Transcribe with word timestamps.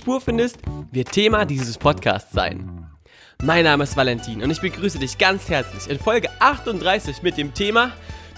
Spur 0.00 0.22
findest, 0.22 0.56
wird 0.92 1.12
Thema 1.12 1.44
dieses 1.44 1.76
Podcasts 1.76 2.32
sein. 2.32 2.86
Mein 3.42 3.64
Name 3.64 3.84
ist 3.84 3.98
Valentin 3.98 4.42
und 4.42 4.50
ich 4.50 4.62
begrüße 4.62 4.98
dich 4.98 5.18
ganz 5.18 5.50
herzlich 5.50 5.90
in 5.90 5.98
Folge 5.98 6.30
38 6.38 7.22
mit 7.22 7.36
dem 7.36 7.52
Thema 7.52 7.92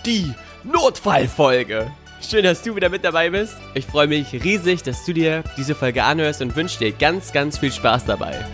die 0.04 0.34
Notfallfolge. 0.64 1.88
Schön, 2.20 2.42
dass 2.42 2.62
du 2.62 2.74
wieder 2.74 2.88
mit 2.88 3.04
dabei 3.04 3.30
bist. 3.30 3.54
Ich 3.74 3.86
freue 3.86 4.08
mich 4.08 4.32
riesig, 4.32 4.82
dass 4.82 5.04
du 5.04 5.12
dir 5.12 5.44
diese 5.56 5.76
Folge 5.76 6.02
anhörst 6.02 6.42
und 6.42 6.56
wünsche 6.56 6.80
dir 6.80 6.90
ganz, 6.90 7.32
ganz 7.32 7.58
viel 7.58 7.70
Spaß 7.70 8.06
dabei. 8.06 8.44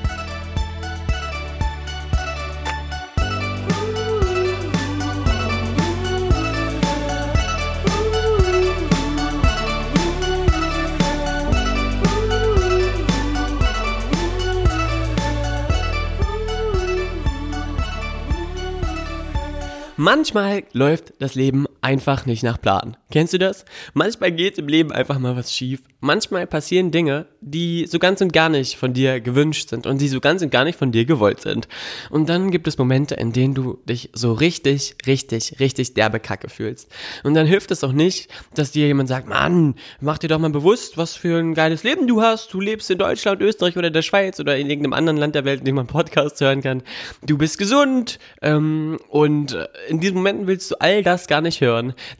Manchmal 20.01 20.63
läuft 20.75 21.13
das 21.19 21.35
Leben 21.35 21.67
einfach 21.81 22.27
nicht 22.27 22.43
nach 22.43 22.61
Plan. 22.61 22.97
Kennst 23.11 23.33
du 23.33 23.39
das? 23.39 23.65
Manchmal 23.95 24.33
geht 24.33 24.59
im 24.59 24.69
Leben 24.69 24.93
einfach 24.93 25.19
mal 25.19 25.37
was 25.37 25.55
schief. 25.55 25.81
Manchmal 26.01 26.47
passieren 26.47 26.91
Dinge, 26.91 27.27
die 27.41 27.87
so 27.87 27.98
ganz 27.98 28.20
und 28.20 28.33
gar 28.33 28.48
nicht 28.48 28.77
von 28.77 28.93
dir 28.93 29.20
gewünscht 29.20 29.70
sind 29.70 29.87
und 29.87 30.01
die 30.01 30.09
so 30.09 30.20
ganz 30.20 30.43
und 30.43 30.51
gar 30.51 30.65
nicht 30.65 30.79
von 30.79 30.93
dir 30.93 31.05
gewollt 31.05 31.41
sind. 31.41 31.69
Und 32.11 32.29
dann 32.29 32.51
gibt 32.51 32.69
es 32.69 32.79
Momente, 32.79 33.15
in 33.15 33.33
denen 33.33 33.55
du 33.55 33.79
dich 33.89 34.11
so 34.12 34.33
richtig, 34.33 34.97
richtig, 35.07 35.59
richtig 35.59 35.95
derbe 35.95 36.20
Kacke 36.20 36.48
fühlst. 36.48 36.89
Und 37.25 37.35
dann 37.35 37.47
hilft 37.47 37.70
es 37.70 37.83
auch 37.83 37.92
nicht, 37.92 38.29
dass 38.55 38.73
dir 38.73 38.87
jemand 38.87 39.09
sagt, 39.09 39.29
Mann, 39.29 39.75
mach 40.01 40.19
dir 40.19 40.29
doch 40.29 40.39
mal 40.39 40.51
bewusst, 40.51 40.98
was 40.98 41.17
für 41.17 41.39
ein 41.39 41.55
geiles 41.55 41.83
Leben 41.83 42.07
du 42.07 42.23
hast. 42.23 42.53
Du 42.53 42.61
lebst 42.61 42.91
in 42.91 42.98
Deutschland, 42.98 43.41
Österreich 43.41 43.77
oder 43.77 43.91
der 43.91 44.03
Schweiz 44.03 44.39
oder 44.39 44.57
in 44.57 44.69
irgendeinem 44.69 44.92
anderen 44.92 45.17
Land 45.17 45.35
der 45.35 45.45
Welt, 45.45 45.61
in 45.61 45.65
dem 45.65 45.77
man 45.77 45.87
Podcasts 45.87 46.41
hören 46.41 46.63
kann. 46.63 46.83
Du 47.23 47.39
bist 47.39 47.59
gesund 47.59 48.19
ähm, 48.42 48.98
und 49.09 49.57
in 49.89 50.01
diesen 50.01 50.17
Momenten 50.17 50.47
willst 50.47 50.70
du 50.70 50.77
all 50.81 51.03
das 51.03 51.27
gar 51.27 51.41
nicht 51.41 51.61
hören, 51.61 51.67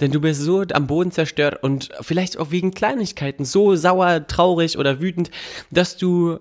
denn 0.01 0.13
du 0.13 0.21
bist 0.21 0.43
so 0.43 0.63
am 0.73 0.87
Boden 0.87 1.11
zerstört 1.11 1.63
und 1.63 1.91
vielleicht 2.01 2.39
auch 2.39 2.51
wegen 2.51 2.73
Kleinigkeiten 2.73 3.45
so 3.45 3.77
sauer, 3.77 4.27
traurig 4.27 4.79
oder 4.79 5.01
wütend, 5.01 5.31
dass 5.71 5.97
du 5.97 6.39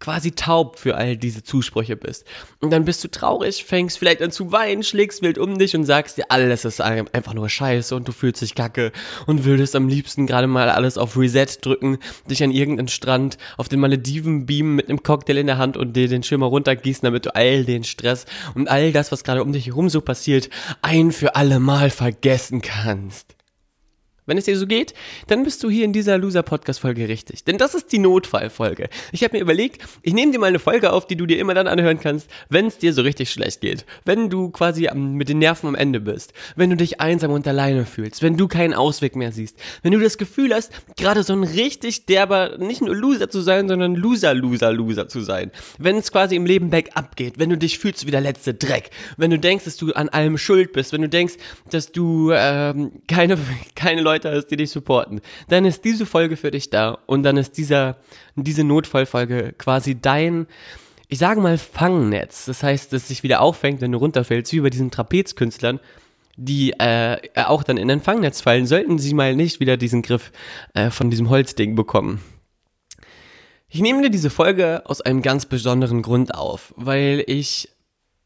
quasi 0.00 0.32
taub 0.32 0.78
für 0.78 0.96
all 0.96 1.16
diese 1.16 1.42
Zusprüche 1.42 1.96
bist. 1.96 2.26
Und 2.60 2.70
dann 2.70 2.84
bist 2.84 3.02
du 3.04 3.08
traurig, 3.08 3.64
fängst 3.64 3.98
vielleicht 3.98 4.22
an 4.22 4.30
zu 4.30 4.52
weinen, 4.52 4.82
schlägst 4.82 5.22
wild 5.22 5.38
um 5.38 5.58
dich 5.58 5.74
und 5.74 5.84
sagst 5.84 6.18
dir, 6.18 6.24
alles 6.28 6.64
ist 6.64 6.80
einfach 6.80 7.34
nur 7.34 7.48
scheiße 7.48 7.94
und 7.94 8.06
du 8.08 8.12
fühlst 8.12 8.42
dich 8.42 8.54
kacke 8.54 8.92
und 9.26 9.44
würdest 9.44 9.76
am 9.76 9.88
liebsten 9.88 10.26
gerade 10.26 10.46
mal 10.46 10.70
alles 10.70 10.98
auf 10.98 11.16
Reset 11.16 11.46
drücken, 11.60 11.98
dich 12.28 12.42
an 12.42 12.50
irgendeinen 12.50 12.88
Strand 12.88 13.38
auf 13.56 13.68
den 13.68 13.80
Malediven 13.80 14.46
beamen 14.46 14.74
mit 14.74 14.88
einem 14.88 15.02
Cocktail 15.02 15.38
in 15.38 15.46
der 15.46 15.58
Hand 15.58 15.76
und 15.76 15.94
dir 15.94 16.08
den 16.08 16.22
Schimmer 16.22 16.46
runtergießen, 16.46 17.04
damit 17.04 17.26
du 17.26 17.34
all 17.34 17.64
den 17.64 17.84
Stress 17.84 18.26
und 18.54 18.68
all 18.68 18.92
das, 18.92 19.12
was 19.12 19.24
gerade 19.24 19.42
um 19.42 19.52
dich 19.52 19.66
herum 19.66 19.88
so 19.88 20.00
passiert, 20.00 20.50
ein 20.82 21.12
für 21.12 21.36
alle 21.36 21.60
Mal 21.60 21.90
vergessen 21.90 22.60
kannst. 22.60 23.35
Wenn 24.26 24.38
es 24.38 24.44
dir 24.44 24.58
so 24.58 24.66
geht, 24.66 24.92
dann 25.28 25.44
bist 25.44 25.62
du 25.62 25.70
hier 25.70 25.84
in 25.84 25.92
dieser 25.92 26.18
Loser-Podcast-Folge 26.18 27.08
richtig. 27.08 27.44
Denn 27.44 27.58
das 27.58 27.74
ist 27.74 27.92
die 27.92 27.98
Notfallfolge. 27.98 28.88
Ich 29.12 29.22
habe 29.22 29.36
mir 29.36 29.42
überlegt, 29.42 29.80
ich 30.02 30.12
nehme 30.12 30.32
dir 30.32 30.40
mal 30.40 30.48
eine 30.48 30.58
Folge 30.58 30.92
auf, 30.92 31.06
die 31.06 31.14
du 31.16 31.26
dir 31.26 31.38
immer 31.38 31.54
dann 31.54 31.68
anhören 31.68 32.00
kannst, 32.00 32.28
wenn 32.48 32.66
es 32.66 32.78
dir 32.78 32.92
so 32.92 33.02
richtig 33.02 33.30
schlecht 33.30 33.60
geht. 33.60 33.86
Wenn 34.04 34.28
du 34.28 34.50
quasi 34.50 34.90
mit 34.94 35.28
den 35.28 35.38
Nerven 35.38 35.68
am 35.68 35.74
Ende 35.76 36.00
bist. 36.00 36.32
Wenn 36.56 36.70
du 36.70 36.76
dich 36.76 37.00
einsam 37.00 37.30
und 37.30 37.46
alleine 37.46 37.86
fühlst. 37.86 38.20
Wenn 38.20 38.36
du 38.36 38.48
keinen 38.48 38.74
Ausweg 38.74 39.14
mehr 39.14 39.30
siehst. 39.30 39.56
Wenn 39.82 39.92
du 39.92 40.00
das 40.00 40.18
Gefühl 40.18 40.52
hast, 40.52 40.72
gerade 40.96 41.22
so 41.22 41.32
ein 41.32 41.44
richtig 41.44 42.06
derber, 42.06 42.58
nicht 42.58 42.82
nur 42.82 42.96
Loser 42.96 43.30
zu 43.30 43.40
sein, 43.40 43.68
sondern 43.68 43.94
Loser, 43.94 44.34
Loser, 44.34 44.72
Loser 44.72 45.08
zu 45.08 45.20
sein. 45.20 45.52
Wenn 45.78 45.96
es 45.96 46.10
quasi 46.10 46.34
im 46.34 46.46
Leben 46.46 46.70
bergab 46.70 47.14
geht. 47.14 47.38
Wenn 47.38 47.50
du 47.50 47.56
dich 47.56 47.78
fühlst 47.78 48.06
wie 48.06 48.10
der 48.10 48.20
letzte 48.20 48.54
Dreck. 48.54 48.90
Wenn 49.16 49.30
du 49.30 49.38
denkst, 49.38 49.66
dass 49.66 49.76
du 49.76 49.92
an 49.92 50.08
allem 50.08 50.36
schuld 50.36 50.72
bist. 50.72 50.92
Wenn 50.92 51.02
du 51.02 51.08
denkst, 51.08 51.34
dass 51.70 51.92
du 51.92 52.32
ähm, 52.32 52.90
keine, 53.06 53.38
keine 53.76 54.00
Leute 54.00 54.15
Leute 54.16 54.32
hast, 54.34 54.46
die 54.46 54.56
dich 54.56 54.70
supporten, 54.70 55.20
dann 55.48 55.64
ist 55.64 55.84
diese 55.84 56.06
Folge 56.06 56.36
für 56.36 56.50
dich 56.50 56.70
da 56.70 56.98
und 57.06 57.22
dann 57.22 57.36
ist 57.36 57.58
dieser, 57.58 57.98
diese 58.34 58.64
Notfallfolge 58.64 59.54
quasi 59.58 60.00
dein, 60.00 60.46
ich 61.08 61.18
sage 61.18 61.40
mal, 61.40 61.58
Fangnetz. 61.58 62.46
Das 62.46 62.62
heißt, 62.62 62.92
dass 62.92 63.08
sich 63.08 63.22
wieder 63.22 63.40
auffängt, 63.40 63.80
wenn 63.82 63.92
du 63.92 63.98
runterfällst, 63.98 64.52
wie 64.52 64.60
bei 64.60 64.70
diesen 64.70 64.90
Trapezkünstlern, 64.90 65.80
die 66.36 66.72
äh, 66.72 67.18
auch 67.34 67.62
dann 67.62 67.76
in 67.76 67.90
ein 67.90 68.00
Fangnetz 68.00 68.40
fallen, 68.40 68.66
sollten 68.66 68.98
sie 68.98 69.14
mal 69.14 69.36
nicht 69.36 69.60
wieder 69.60 69.76
diesen 69.76 70.02
Griff 70.02 70.32
äh, 70.74 70.90
von 70.90 71.10
diesem 71.10 71.28
Holzding 71.28 71.74
bekommen. 71.74 72.22
Ich 73.68 73.80
nehme 73.80 74.02
dir 74.02 74.10
diese 74.10 74.30
Folge 74.30 74.82
aus 74.86 75.02
einem 75.02 75.20
ganz 75.22 75.44
besonderen 75.44 76.00
Grund 76.00 76.34
auf, 76.34 76.72
weil 76.76 77.22
ich 77.26 77.68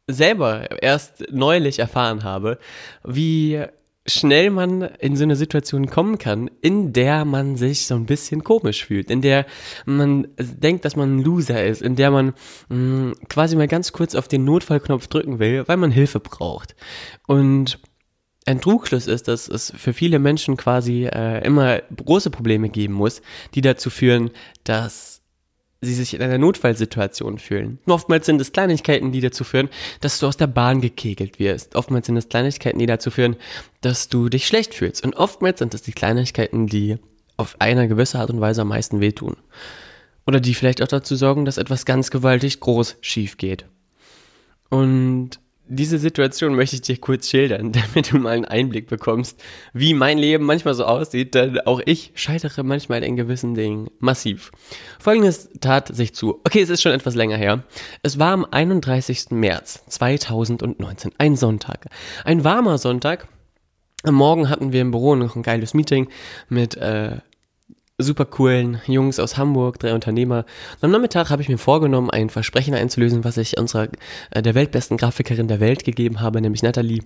selber 0.06 0.82
erst 0.82 1.24
neulich 1.30 1.78
erfahren 1.78 2.24
habe, 2.24 2.58
wie 3.04 3.64
schnell 4.12 4.50
man 4.50 4.82
in 4.82 5.16
so 5.16 5.24
eine 5.24 5.36
Situation 5.36 5.88
kommen 5.88 6.18
kann, 6.18 6.50
in 6.60 6.92
der 6.92 7.24
man 7.24 7.56
sich 7.56 7.86
so 7.86 7.94
ein 7.94 8.06
bisschen 8.06 8.44
komisch 8.44 8.84
fühlt, 8.84 9.10
in 9.10 9.22
der 9.22 9.46
man 9.86 10.28
denkt, 10.38 10.84
dass 10.84 10.96
man 10.96 11.16
ein 11.16 11.22
Loser 11.22 11.64
ist, 11.64 11.82
in 11.82 11.96
der 11.96 12.10
man 12.10 12.34
mh, 12.68 12.76
mm, 12.76 13.14
quasi 13.28 13.56
mal 13.56 13.68
ganz 13.68 13.92
kurz 13.92 14.14
auf 14.14 14.28
den 14.28 14.44
Notfallknopf 14.44 15.06
drücken 15.06 15.38
will, 15.38 15.64
weil 15.66 15.76
man 15.76 15.90
Hilfe 15.90 16.20
braucht. 16.20 16.74
Und 17.26 17.78
ein 18.46 18.60
Trugschluss 18.60 19.06
ist, 19.06 19.28
dass 19.28 19.48
es 19.48 19.72
für 19.76 19.92
viele 19.92 20.18
Menschen 20.18 20.56
quasi 20.56 21.04
äh, 21.04 21.44
immer 21.44 21.80
große 21.80 22.30
Probleme 22.30 22.68
geben 22.68 22.94
muss, 22.94 23.22
die 23.54 23.60
dazu 23.60 23.90
führen, 23.90 24.30
dass 24.64 25.19
sie 25.82 25.94
sich 25.94 26.14
in 26.14 26.22
einer 26.22 26.38
Notfallsituation 26.38 27.38
fühlen. 27.38 27.78
Oftmals 27.86 28.26
sind 28.26 28.40
es 28.40 28.52
Kleinigkeiten, 28.52 29.12
die 29.12 29.20
dazu 29.20 29.44
führen, 29.44 29.70
dass 30.00 30.18
du 30.18 30.26
aus 30.26 30.36
der 30.36 30.46
Bahn 30.46 30.80
gekegelt 30.80 31.38
wirst. 31.38 31.74
Oftmals 31.74 32.06
sind 32.06 32.16
es 32.16 32.28
Kleinigkeiten, 32.28 32.78
die 32.78 32.86
dazu 32.86 33.10
führen, 33.10 33.36
dass 33.80 34.08
du 34.08 34.28
dich 34.28 34.46
schlecht 34.46 34.74
fühlst. 34.74 35.02
Und 35.04 35.16
oftmals 35.16 35.58
sind 35.58 35.72
es 35.72 35.82
die 35.82 35.92
Kleinigkeiten, 35.92 36.66
die 36.66 36.98
auf 37.38 37.56
eine 37.58 37.88
gewisse 37.88 38.18
Art 38.18 38.30
und 38.30 38.40
Weise 38.40 38.62
am 38.62 38.68
meisten 38.68 39.00
wehtun. 39.00 39.36
Oder 40.26 40.40
die 40.40 40.54
vielleicht 40.54 40.82
auch 40.82 40.88
dazu 40.88 41.16
sorgen, 41.16 41.46
dass 41.46 41.56
etwas 41.56 41.86
ganz 41.86 42.10
gewaltig 42.10 42.60
groß 42.60 42.98
schief 43.00 43.38
geht. 43.38 43.64
Und 44.68 45.40
diese 45.70 45.98
Situation 45.98 46.56
möchte 46.56 46.76
ich 46.76 46.82
dir 46.82 46.98
kurz 46.98 47.30
schildern, 47.30 47.72
damit 47.94 48.12
du 48.12 48.18
mal 48.18 48.32
einen 48.34 48.44
Einblick 48.44 48.88
bekommst, 48.88 49.42
wie 49.72 49.94
mein 49.94 50.18
Leben 50.18 50.44
manchmal 50.44 50.74
so 50.74 50.84
aussieht, 50.84 51.34
denn 51.34 51.60
auch 51.60 51.80
ich 51.84 52.12
scheitere 52.14 52.64
manchmal 52.64 53.02
in 53.04 53.16
gewissen 53.16 53.54
Dingen 53.54 53.88
massiv. 54.00 54.50
Folgendes 54.98 55.48
tat 55.60 55.94
sich 55.94 56.14
zu. 56.14 56.40
Okay, 56.44 56.60
es 56.60 56.70
ist 56.70 56.82
schon 56.82 56.92
etwas 56.92 57.14
länger 57.14 57.36
her. 57.36 57.62
Es 58.02 58.18
war 58.18 58.32
am 58.32 58.44
31. 58.44 59.30
März 59.30 59.84
2019, 59.88 61.12
ein 61.18 61.36
Sonntag. 61.36 61.86
Ein 62.24 62.44
warmer 62.44 62.76
Sonntag. 62.78 63.28
Am 64.02 64.14
Morgen 64.14 64.48
hatten 64.48 64.72
wir 64.72 64.80
im 64.80 64.90
Büro 64.90 65.14
noch 65.14 65.36
ein 65.36 65.42
geiles 65.42 65.74
Meeting 65.74 66.08
mit 66.48 66.76
äh, 66.76 67.18
super 68.02 68.24
coolen 68.24 68.80
Jungs 68.86 69.18
aus 69.18 69.36
Hamburg, 69.36 69.78
drei 69.78 69.94
Unternehmer. 69.94 70.44
Und 70.76 70.84
am 70.84 70.90
Nachmittag 70.90 71.30
habe 71.30 71.42
ich 71.42 71.48
mir 71.48 71.58
vorgenommen, 71.58 72.10
ein 72.10 72.30
Versprechen 72.30 72.74
einzulösen, 72.74 73.24
was 73.24 73.36
ich 73.36 73.58
unserer, 73.58 73.88
äh, 74.30 74.42
der 74.42 74.54
weltbesten 74.54 74.96
Grafikerin 74.96 75.48
der 75.48 75.60
Welt 75.60 75.84
gegeben 75.84 76.20
habe, 76.20 76.40
nämlich 76.40 76.62
Nathalie. 76.62 77.02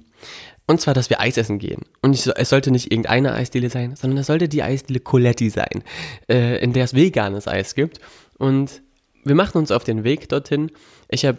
Und 0.67 0.81
zwar, 0.81 0.95
dass 0.95 1.11
wir 1.11 1.21
Eis 1.21 1.37
essen 1.37 1.59
gehen. 1.59 1.83
Und 2.03 2.15
ich, 2.15 2.27
es 2.27 2.49
sollte 2.49 2.71
nicht 2.71 2.91
irgendeine 2.91 3.35
Eisdiele 3.35 3.71
sein, 3.71 3.97
sondern 3.97 4.19
es 4.19 4.27
sollte 4.27 4.49
die 4.49 4.63
Eisdiele 4.63 5.01
Coletti 5.01 5.51
sein, 5.51 5.83
äh, 6.29 6.63
in 6.63 6.73
der 6.73 6.85
es 6.85 6.95
veganes 6.95 7.49
Eis 7.49 7.75
gibt. 7.75 7.99
Und 8.39 8.83
wir 9.25 9.35
machen 9.35 9.59
uns 9.59 9.71
auf 9.71 9.85
den 9.85 10.05
Weg 10.05 10.29
dorthin. 10.29 10.71
Ich 11.09 11.25
habe 11.25 11.39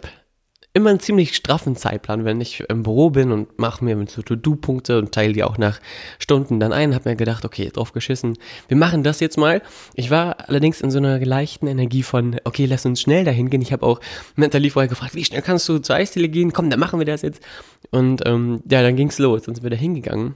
immer 0.76 0.90
einen 0.90 1.00
ziemlich 1.00 1.34
straffen 1.34 1.74
Zeitplan, 1.74 2.26
wenn 2.26 2.38
ich 2.38 2.60
im 2.68 2.82
Büro 2.82 3.08
bin 3.08 3.32
und 3.32 3.58
mache 3.58 3.82
mir 3.82 3.96
so 4.08 4.20
To-Do-Punkte 4.20 4.98
und 4.98 5.10
teile 5.10 5.32
die 5.32 5.42
auch 5.42 5.56
nach 5.56 5.80
Stunden 6.18 6.60
dann 6.60 6.74
ein. 6.74 6.94
Habe 6.94 7.08
mir 7.08 7.16
gedacht, 7.16 7.46
okay, 7.46 7.70
drauf 7.72 7.94
geschissen, 7.94 8.36
wir 8.68 8.76
machen 8.76 9.02
das 9.02 9.20
jetzt 9.20 9.38
mal. 9.38 9.62
Ich 9.94 10.10
war 10.10 10.48
allerdings 10.48 10.82
in 10.82 10.90
so 10.90 10.98
einer 10.98 11.18
leichten 11.18 11.66
Energie 11.66 12.02
von, 12.02 12.36
okay, 12.44 12.66
lass 12.66 12.84
uns 12.84 13.00
schnell 13.00 13.24
dahin 13.24 13.48
gehen. 13.48 13.62
Ich 13.62 13.72
habe 13.72 13.86
auch 13.86 14.00
Mentally 14.34 14.68
vorher 14.68 14.88
gefragt, 14.88 15.14
wie 15.14 15.24
schnell 15.24 15.40
kannst 15.40 15.66
du 15.70 15.78
zur 15.78 15.96
Eisdiele 15.96 16.28
gehen? 16.28 16.52
Komm, 16.52 16.68
dann 16.68 16.78
machen 16.78 17.00
wir 17.00 17.06
das 17.06 17.22
jetzt. 17.22 17.42
Und 17.90 18.26
ähm, 18.26 18.60
ja, 18.70 18.82
dann 18.82 18.96
ging's 18.96 19.18
los. 19.18 19.44
Dann 19.44 19.54
sind 19.54 19.64
wir 19.64 19.70
da 19.70 19.76
hingegangen. 19.76 20.34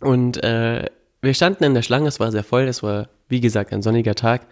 Und 0.00 0.42
äh, 0.42 0.86
wir 1.20 1.34
standen 1.34 1.64
in 1.64 1.74
der 1.74 1.82
Schlange, 1.82 2.08
es 2.08 2.20
war 2.20 2.32
sehr 2.32 2.42
voll, 2.42 2.62
es 2.62 2.82
war, 2.82 3.10
wie 3.28 3.40
gesagt, 3.40 3.74
ein 3.74 3.82
sonniger 3.82 4.14
Tag. 4.14 4.46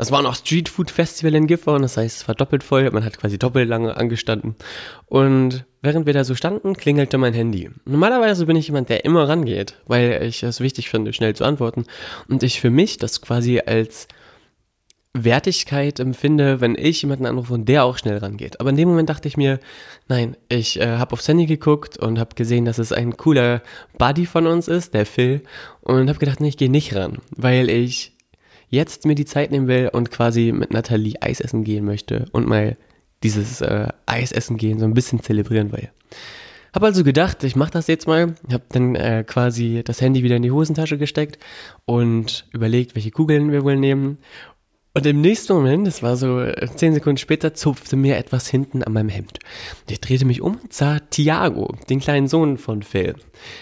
Es 0.00 0.10
war 0.10 0.22
noch 0.22 0.34
Street 0.34 0.70
Food 0.70 0.90
Festival 0.90 1.34
in 1.34 1.46
Gifhorn, 1.46 1.82
das 1.82 1.98
heißt, 1.98 2.22
es 2.22 2.26
war 2.26 2.34
doppelt 2.34 2.64
voll, 2.64 2.90
man 2.90 3.04
hat 3.04 3.18
quasi 3.18 3.38
doppelt 3.38 3.68
lange 3.68 3.98
angestanden. 3.98 4.56
Und 5.04 5.66
während 5.82 6.06
wir 6.06 6.14
da 6.14 6.24
so 6.24 6.34
standen, 6.34 6.74
klingelte 6.74 7.18
mein 7.18 7.34
Handy. 7.34 7.68
Normalerweise 7.84 8.46
bin 8.46 8.56
ich 8.56 8.68
jemand, 8.68 8.88
der 8.88 9.04
immer 9.04 9.28
rangeht, 9.28 9.74
weil 9.86 10.22
ich 10.22 10.42
es 10.42 10.60
wichtig 10.60 10.88
finde, 10.88 11.12
schnell 11.12 11.36
zu 11.36 11.44
antworten. 11.44 11.84
Und 12.28 12.42
ich 12.42 12.62
für 12.62 12.70
mich 12.70 12.96
das 12.96 13.20
quasi 13.20 13.60
als 13.60 14.08
Wertigkeit 15.12 16.00
empfinde, 16.00 16.62
wenn 16.62 16.76
ich 16.76 17.02
jemanden 17.02 17.26
anrufe 17.26 17.52
und 17.52 17.68
der 17.68 17.84
auch 17.84 17.98
schnell 17.98 18.16
rangeht. 18.16 18.58
Aber 18.58 18.70
in 18.70 18.76
dem 18.76 18.88
Moment 18.88 19.10
dachte 19.10 19.28
ich 19.28 19.36
mir, 19.36 19.60
nein, 20.08 20.34
ich 20.48 20.80
äh, 20.80 20.96
habe 20.96 21.12
aufs 21.12 21.28
Handy 21.28 21.44
geguckt 21.44 21.98
und 21.98 22.18
habe 22.18 22.36
gesehen, 22.36 22.64
dass 22.64 22.78
es 22.78 22.92
ein 22.92 23.18
cooler 23.18 23.60
Buddy 23.98 24.24
von 24.24 24.46
uns 24.46 24.66
ist, 24.66 24.94
der 24.94 25.04
Phil, 25.04 25.42
und 25.82 26.08
habe 26.08 26.18
gedacht, 26.18 26.40
nee, 26.40 26.48
ich 26.48 26.56
gehe 26.56 26.70
nicht 26.70 26.96
ran, 26.96 27.18
weil 27.36 27.68
ich 27.68 28.14
jetzt 28.70 29.04
mir 29.04 29.14
die 29.14 29.24
Zeit 29.24 29.50
nehmen 29.50 29.68
will 29.68 29.90
und 29.92 30.10
quasi 30.10 30.52
mit 30.52 30.72
Nathalie 30.72 31.20
Eis 31.20 31.40
essen 31.40 31.64
gehen 31.64 31.84
möchte 31.84 32.26
und 32.32 32.48
mal 32.48 32.76
dieses 33.22 33.60
äh, 33.60 33.88
Eis 34.06 34.32
essen 34.32 34.56
gehen 34.56 34.78
so 34.78 34.86
ein 34.86 34.94
bisschen 34.94 35.22
zelebrieren 35.22 35.72
will. 35.72 35.90
Hab 36.72 36.84
also 36.84 37.02
gedacht, 37.02 37.42
ich 37.42 37.56
mache 37.56 37.72
das 37.72 37.88
jetzt 37.88 38.06
mal. 38.06 38.36
Hab 38.50 38.68
dann 38.70 38.94
äh, 38.94 39.24
quasi 39.26 39.82
das 39.84 40.00
Handy 40.00 40.22
wieder 40.22 40.36
in 40.36 40.42
die 40.42 40.52
Hosentasche 40.52 40.98
gesteckt 40.98 41.38
und 41.84 42.46
überlegt, 42.52 42.94
welche 42.94 43.10
Kugeln 43.10 43.50
wir 43.50 43.64
wohl 43.64 43.76
nehmen 43.76 44.18
und 44.92 45.06
im 45.06 45.20
nächsten 45.20 45.52
Moment, 45.52 45.86
das 45.86 46.02
war 46.02 46.16
so 46.16 46.40
äh, 46.40 46.66
zehn 46.74 46.94
Sekunden 46.94 47.18
später, 47.18 47.54
zupfte 47.54 47.94
mir 47.94 48.16
etwas 48.16 48.48
hinten 48.48 48.82
an 48.82 48.92
meinem 48.92 49.08
Hemd. 49.08 49.38
Ich 49.88 50.00
drehte 50.00 50.24
mich 50.24 50.42
um 50.42 50.56
und 50.56 50.72
sah 50.72 50.98
Tiago, 50.98 51.76
den 51.88 52.00
kleinen 52.00 52.26
Sohn 52.26 52.58
von 52.58 52.82
Phil. 52.82 53.14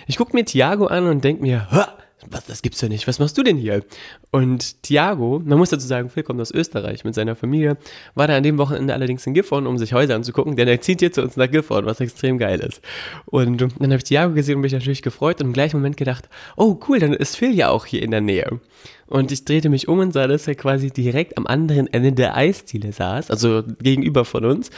Ich 0.07 0.17
guck 0.17 0.33
mir 0.33 0.47
Tiago 0.47 0.87
an 0.87 1.07
und 1.07 1.23
denk 1.23 1.43
mir, 1.43 1.71
Hör! 1.71 1.99
Was, 2.31 2.47
das 2.47 2.63
gibt's 2.63 2.81
ja 2.81 2.89
nicht, 2.89 3.07
was 3.07 3.19
machst 3.19 3.37
du 3.39 3.43
denn 3.43 3.57
hier? 3.57 3.83
Und 4.31 4.83
Thiago, 4.83 5.41
man 5.45 5.59
muss 5.59 5.71
dazu 5.71 5.87
sagen, 5.87 6.11
Phil 6.11 6.23
kommt 6.23 6.41
aus 6.41 6.51
Österreich 6.51 7.05
mit 7.05 7.15
seiner 7.15 7.37
Familie, 7.37 7.77
war 8.15 8.27
da 8.27 8.37
an 8.37 8.43
dem 8.43 8.59
Wochenende 8.59 8.95
allerdings 8.95 9.27
in 9.27 9.35
Gifhorn, 9.35 9.67
um 9.67 9.79
sich 9.79 9.95
Häuser 9.95 10.15
anzugucken, 10.15 10.57
denn 10.57 10.69
er 10.69 10.81
zieht 10.81 11.01
hier 11.01 11.13
zu 11.13 11.23
uns 11.23 11.37
nach 11.37 11.51
Gifhorn, 11.51 11.87
was 11.87 12.01
extrem 12.01 12.39
geil 12.39 12.61
ist. 12.61 12.81
Und 13.27 13.61
dann 13.61 13.73
habe 13.83 13.97
ich 13.97 14.05
Thiago 14.05 14.35
gesehen 14.35 14.57
und 14.57 14.63
mich 14.63 14.73
natürlich 14.73 15.03
gefreut 15.03 15.41
und 15.41 15.49
im 15.49 15.53
gleichen 15.53 15.77
Moment 15.77 15.97
gedacht, 15.97 16.29
oh 16.57 16.79
cool, 16.89 16.99
dann 16.99 17.13
ist 17.13 17.37
Phil 17.37 17.55
ja 17.55 17.71
auch 17.71 17.87
hier 17.87 18.03
in 18.03 18.11
der 18.11 18.21
Nähe. 18.21 18.61
Und 19.07 19.33
ich 19.33 19.45
drehte 19.45 19.71
mich 19.71 19.89
um 19.89 20.01
und 20.01 20.13
sah, 20.13 20.27
dass 20.27 20.47
er 20.47 20.55
quasi 20.55 20.91
direkt 20.91 21.39
am 21.39 21.47
anderen 21.47 21.87
Ende 21.93 22.13
der 22.13 22.37
Eisdiele 22.37 22.93
saß, 22.93 23.31
also 23.31 23.63
gegenüber 23.81 24.25
von 24.25 24.45
uns, 24.45 24.71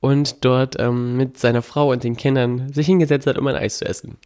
und 0.00 0.44
dort 0.44 0.78
ähm, 0.78 1.16
mit 1.16 1.38
seiner 1.38 1.62
Frau 1.62 1.90
und 1.90 2.04
den 2.04 2.16
Kindern 2.16 2.72
sich 2.72 2.86
hingesetzt 2.86 3.26
hat, 3.26 3.38
um 3.38 3.46
ein 3.46 3.56
Eis 3.56 3.78
zu 3.78 3.86
essen. 3.86 4.18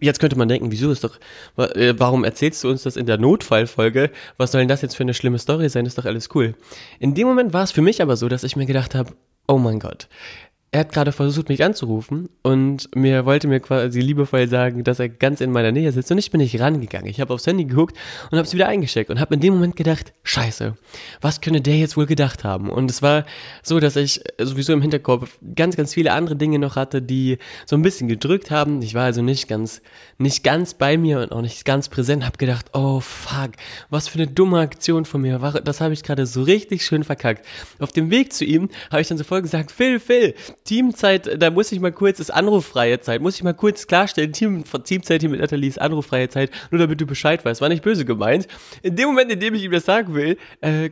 Jetzt 0.00 0.20
könnte 0.20 0.36
man 0.36 0.48
denken, 0.48 0.70
wieso 0.70 0.90
ist 0.90 1.04
doch, 1.04 1.18
äh, 1.56 1.94
warum 1.96 2.24
erzählst 2.24 2.62
du 2.64 2.68
uns 2.68 2.82
das 2.82 2.96
in 2.96 3.06
der 3.06 3.18
Notfallfolge? 3.18 4.10
Was 4.36 4.52
soll 4.52 4.60
denn 4.60 4.68
das 4.68 4.82
jetzt 4.82 4.96
für 4.96 5.02
eine 5.02 5.14
schlimme 5.14 5.38
Story 5.38 5.68
sein? 5.68 5.86
Ist 5.86 5.98
doch 5.98 6.04
alles 6.04 6.28
cool. 6.34 6.54
In 6.98 7.14
dem 7.14 7.26
Moment 7.26 7.52
war 7.52 7.62
es 7.62 7.72
für 7.72 7.82
mich 7.82 8.02
aber 8.02 8.16
so, 8.16 8.28
dass 8.28 8.44
ich 8.44 8.56
mir 8.56 8.66
gedacht 8.66 8.94
habe, 8.94 9.12
oh 9.46 9.58
mein 9.58 9.78
Gott, 9.78 10.08
er 10.74 10.80
hat 10.80 10.92
gerade 10.92 11.12
versucht, 11.12 11.50
mich 11.50 11.62
anzurufen 11.62 12.28
und 12.42 12.88
mir 12.96 13.24
wollte 13.26 13.46
mir 13.46 13.60
quasi 13.60 14.00
liebevoll 14.00 14.48
sagen, 14.48 14.82
dass 14.82 14.98
er 14.98 15.08
ganz 15.08 15.40
in 15.40 15.52
meiner 15.52 15.70
Nähe 15.70 15.92
sitzt 15.92 16.10
und 16.10 16.18
ich 16.18 16.32
bin 16.32 16.40
nicht 16.40 16.58
rangegangen. 16.58 17.06
Ich 17.06 17.20
habe 17.20 17.32
aufs 17.32 17.46
Handy 17.46 17.64
geguckt 17.64 17.96
und 18.24 18.38
habe 18.38 18.44
es 18.44 18.54
wieder 18.54 18.66
eingesteckt 18.66 19.08
und 19.08 19.20
habe 19.20 19.36
in 19.36 19.40
dem 19.40 19.54
Moment 19.54 19.76
gedacht, 19.76 20.12
scheiße, 20.24 20.74
was 21.20 21.40
könnte 21.40 21.60
der 21.60 21.76
jetzt 21.78 21.96
wohl 21.96 22.06
gedacht 22.06 22.42
haben? 22.42 22.70
Und 22.70 22.90
es 22.90 23.02
war 23.02 23.24
so, 23.62 23.78
dass 23.78 23.94
ich 23.94 24.20
sowieso 24.36 24.72
im 24.72 24.82
Hinterkopf 24.82 25.38
ganz, 25.54 25.76
ganz 25.76 25.94
viele 25.94 26.12
andere 26.12 26.34
Dinge 26.34 26.58
noch 26.58 26.74
hatte, 26.74 27.00
die 27.00 27.38
so 27.66 27.76
ein 27.76 27.82
bisschen 27.82 28.08
gedrückt 28.08 28.50
haben. 28.50 28.82
Ich 28.82 28.94
war 28.94 29.04
also 29.04 29.22
nicht 29.22 29.46
ganz, 29.46 29.80
nicht 30.18 30.42
ganz 30.42 30.74
bei 30.74 30.98
mir 30.98 31.20
und 31.20 31.30
auch 31.30 31.42
nicht 31.42 31.64
ganz 31.64 31.88
präsent, 31.88 32.26
habe 32.26 32.36
gedacht, 32.36 32.70
oh 32.72 32.98
fuck, 32.98 33.52
was 33.90 34.08
für 34.08 34.18
eine 34.18 34.26
dumme 34.26 34.58
Aktion 34.58 35.04
von 35.04 35.20
mir. 35.20 35.38
Das 35.62 35.80
habe 35.80 35.94
ich 35.94 36.02
gerade 36.02 36.26
so 36.26 36.42
richtig 36.42 36.84
schön 36.84 37.04
verkackt. 37.04 37.46
Auf 37.78 37.92
dem 37.92 38.10
Weg 38.10 38.32
zu 38.32 38.44
ihm 38.44 38.70
habe 38.90 39.02
ich 39.02 39.06
dann 39.06 39.18
sofort 39.18 39.44
gesagt, 39.44 39.70
Phil, 39.70 40.00
Phil, 40.00 40.34
Teamzeit, 40.66 41.42
da 41.42 41.50
muss 41.50 41.70
ich 41.72 41.80
mal 41.80 41.92
kurz, 41.92 42.20
ist 42.20 42.30
anruffreie 42.30 42.98
Zeit, 42.98 43.20
muss 43.20 43.36
ich 43.36 43.42
mal 43.42 43.52
kurz 43.52 43.86
klarstellen, 43.86 44.32
Team, 44.32 44.64
Teamzeit 44.84 45.20
hier 45.20 45.28
mit 45.28 45.40
Natalie 45.40 45.68
ist 45.68 45.78
anruffreie 45.78 46.30
Zeit, 46.30 46.50
nur 46.70 46.78
damit 46.78 46.98
du 47.02 47.04
Bescheid 47.04 47.44
weißt, 47.44 47.60
war 47.60 47.68
nicht 47.68 47.82
böse 47.82 48.06
gemeint. 48.06 48.48
In 48.82 48.96
dem 48.96 49.08
Moment, 49.08 49.30
in 49.30 49.40
dem 49.40 49.52
ich 49.52 49.62
ihm 49.62 49.72
das 49.72 49.84
sagen 49.84 50.14
will, 50.14 50.38
äh, 50.62 50.88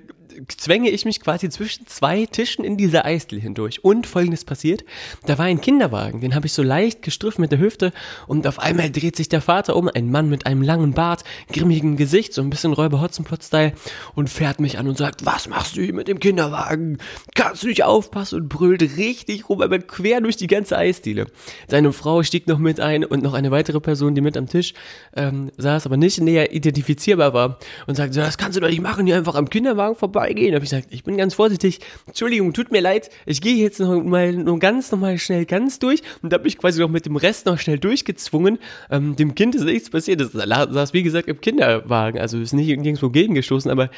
zwänge 0.49 0.91
ich 0.91 1.05
mich 1.05 1.21
quasi 1.21 1.49
zwischen 1.49 1.87
zwei 1.87 2.27
Tischen 2.27 2.65
in 2.65 2.77
dieser 2.77 3.05
Eisdiele 3.05 3.41
hindurch. 3.41 3.85
Und 3.85 4.07
folgendes 4.07 4.45
passiert, 4.45 4.85
da 5.27 5.39
war 5.39 5.47
ein 5.47 5.61
Kinderwagen, 5.61 6.21
den 6.21 6.35
habe 6.35 6.47
ich 6.47 6.53
so 6.53 6.63
leicht 6.63 7.03
gestriffen 7.03 7.43
mit 7.43 7.53
der 7.53 7.59
Hüfte 7.59 7.93
und 8.27 8.47
auf 8.47 8.59
einmal 8.59 8.91
dreht 8.91 9.17
sich 9.17 9.29
der 9.29 9.41
Vater 9.41 9.77
um, 9.77 9.89
ein 9.89 10.11
Mann 10.11 10.29
mit 10.29 10.47
einem 10.47 10.63
langen 10.63 10.95
Bart, 10.95 11.25
grimmigem 11.53 11.97
Gesicht, 11.97 12.35
so 12.35 12.43
ein 12.43 12.51
bisschen 12.51 12.73
Räuber 12.73 13.01
Hotzenplotz-Style 13.01 13.73
und 14.15 14.31
fährt 14.31 14.61
mich 14.61 14.79
an 14.79 14.89
und 14.89 14.99
sagt, 14.99 15.25
was 15.25 15.49
machst 15.49 15.77
du 15.77 15.83
hier 15.83 15.95
mit 15.95 16.09
dem 16.09 16.19
Kinderwagen? 16.19 16.99
Kannst 17.35 17.63
du 17.63 17.69
nicht 17.69 17.85
aufpassen? 17.85 18.43
Und 18.43 18.49
brüllt 18.49 18.83
richtig 18.97 19.49
rum, 19.49 19.62
aber 19.63 19.79
quer 19.79 20.21
durch 20.21 20.37
die 20.37 20.47
ganze 20.47 20.79
Eisdiele. 20.79 21.27
Seine 21.69 21.93
Frau 21.93 22.23
stieg 22.23 22.47
noch 22.47 22.59
mit 22.59 22.81
ein 22.81 23.05
und 23.05 23.23
noch 23.23 23.35
eine 23.35 23.51
weitere 23.51 23.81
Person, 23.81 24.15
die 24.15 24.21
mit 24.21 24.37
am 24.37 24.49
Tisch 24.49 24.75
ähm, 25.15 25.51
saß, 25.57 25.87
aber 25.87 25.97
nicht 25.97 26.21
näher 26.21 26.55
identifizierbar 26.55 27.35
war 27.35 27.59
und 27.87 27.97
sagte, 27.97 28.19
das 28.19 28.39
kannst 28.39 28.57
du 28.57 28.61
doch 28.61 28.69
nicht 28.69 28.83
machen, 28.83 29.07
hier 29.07 29.17
einfach 29.17 29.35
am 29.35 29.51
Kinderwagen 29.51 29.97
vorbei 29.97 30.23
vorbeigehen. 30.23 30.55
habe 30.55 30.65
ich 30.65 30.71
gesagt, 30.71 30.89
ich 30.91 31.05
bin 31.05 31.17
ganz 31.17 31.35
vorsichtig. 31.35 31.81
Entschuldigung, 32.07 32.53
tut 32.53 32.71
mir 32.71 32.81
leid. 32.81 33.11
Ich 33.27 33.41
gehe 33.41 33.57
jetzt 33.57 33.81
noch 33.81 34.03
mal 34.03 34.33
nur 34.33 34.59
ganz 34.59 34.93
noch 34.93 34.99
mal 34.99 35.19
schnell 35.19 35.45
ganz 35.47 35.79
durch 35.79 36.03
und 36.23 36.33
habe 36.33 36.45
mich 36.45 36.59
quasi 36.59 36.81
noch 36.81 36.89
mit 36.89 37.07
dem 37.07 37.17
Rest 37.17 37.47
noch 37.47 37.59
schnell 37.59 37.79
durchgezwungen. 37.79 38.59
Ähm, 38.91 39.17
dem 39.17 39.35
Kind 39.35 39.55
ist 39.55 39.65
nichts 39.65 39.91
passiert. 39.91 40.21
Das 40.21 40.33
saß 40.33 40.93
wie 40.93 41.03
gesagt 41.03 41.29
im 41.29 41.41
Kinderwagen, 41.41 42.19
also 42.19 42.39
ist 42.39 42.53
nicht 42.53 42.69
irgendwo 42.69 43.11
gegengestoßen, 43.11 43.71
aber 43.71 43.91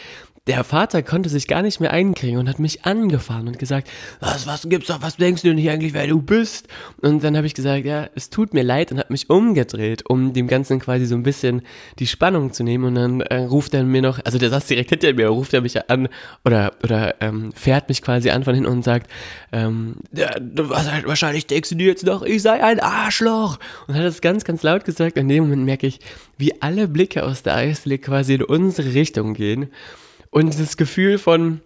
der 0.46 0.62
Vater 0.62 1.02
konnte 1.02 1.31
sich 1.31 1.49
gar 1.49 1.62
nicht 1.62 1.81
mehr 1.81 1.91
einkriegen 1.91 2.38
und 2.38 2.50
hat 2.50 2.58
mich 2.58 2.85
angefahren 2.85 3.49
und 3.49 3.58
gesagt, 3.58 3.88
was, 4.20 4.46
was 4.46 4.69
gibt's 4.69 4.88
doch, 4.88 5.00
was 5.00 5.17
denkst 5.17 5.41
du 5.41 5.49
denn 5.49 5.56
hier 5.56 5.73
eigentlich, 5.73 5.94
wer 5.94 6.06
du 6.06 6.20
bist? 6.20 6.69
Und 7.00 7.25
dann 7.25 7.35
habe 7.35 7.46
ich 7.46 7.55
gesagt, 7.55 7.87
ja, 7.87 8.11
es 8.14 8.29
tut 8.29 8.52
mir 8.52 8.62
leid 8.62 8.93
und 8.93 8.99
habe 8.99 9.11
mich 9.11 9.31
umgedreht, 9.31 10.02
um 10.06 10.35
dem 10.35 10.46
Ganzen 10.46 10.81
quasi 10.81 11.06
so 11.06 11.14
ein 11.14 11.23
bisschen 11.23 11.62
die 11.99 12.06
Spannung 12.06 12.52
zu 12.52 12.62
nehmen 12.62 12.85
und 12.85 12.94
dann 12.94 13.20
äh, 13.23 13.44
ruft 13.44 13.73
er 13.73 13.85
mir 13.85 14.02
noch, 14.02 14.20
also 14.23 14.37
der 14.37 14.50
saß 14.50 14.67
direkt 14.67 14.91
hinter 14.91 15.14
mir, 15.14 15.29
ruft 15.29 15.55
er 15.55 15.62
mich 15.62 15.88
an 15.88 16.08
oder, 16.44 16.73
oder 16.82 17.14
ähm, 17.23 17.52
fährt 17.55 17.88
mich 17.88 18.02
quasi 18.02 18.29
an 18.29 18.44
von 18.44 18.55
hinten 18.55 18.70
und 18.70 18.85
sagt, 18.85 19.11
ähm, 19.50 19.97
ja, 20.12 20.31
wahrscheinlich 20.40 21.47
denkst 21.47 21.70
du 21.70 21.76
dir 21.76 21.87
jetzt 21.87 22.05
noch, 22.05 22.23
ich 22.23 22.43
sei 22.43 22.62
ein 22.62 22.81
Arschloch 22.81 23.58
und 23.87 23.94
hat 23.94 24.05
das 24.05 24.20
ganz, 24.20 24.44
ganz 24.44 24.62
laut 24.62 24.85
gesagt. 24.85 25.17
In 25.17 25.29
dem 25.29 25.44
Moment 25.44 25.64
merke 25.64 25.87
ich, 25.87 26.00
wie 26.37 26.61
alle 26.61 26.87
Blicke 26.87 27.25
aus 27.25 27.43
der 27.43 27.55
Eisdiele 27.55 27.97
quasi 27.97 28.35
in 28.35 28.43
unsere 28.43 28.93
Richtung 28.93 29.32
gehen. 29.32 29.70
Und 30.34 30.52
dieses 30.52 30.76
Gefühl 30.76 31.19
von, 31.19 31.60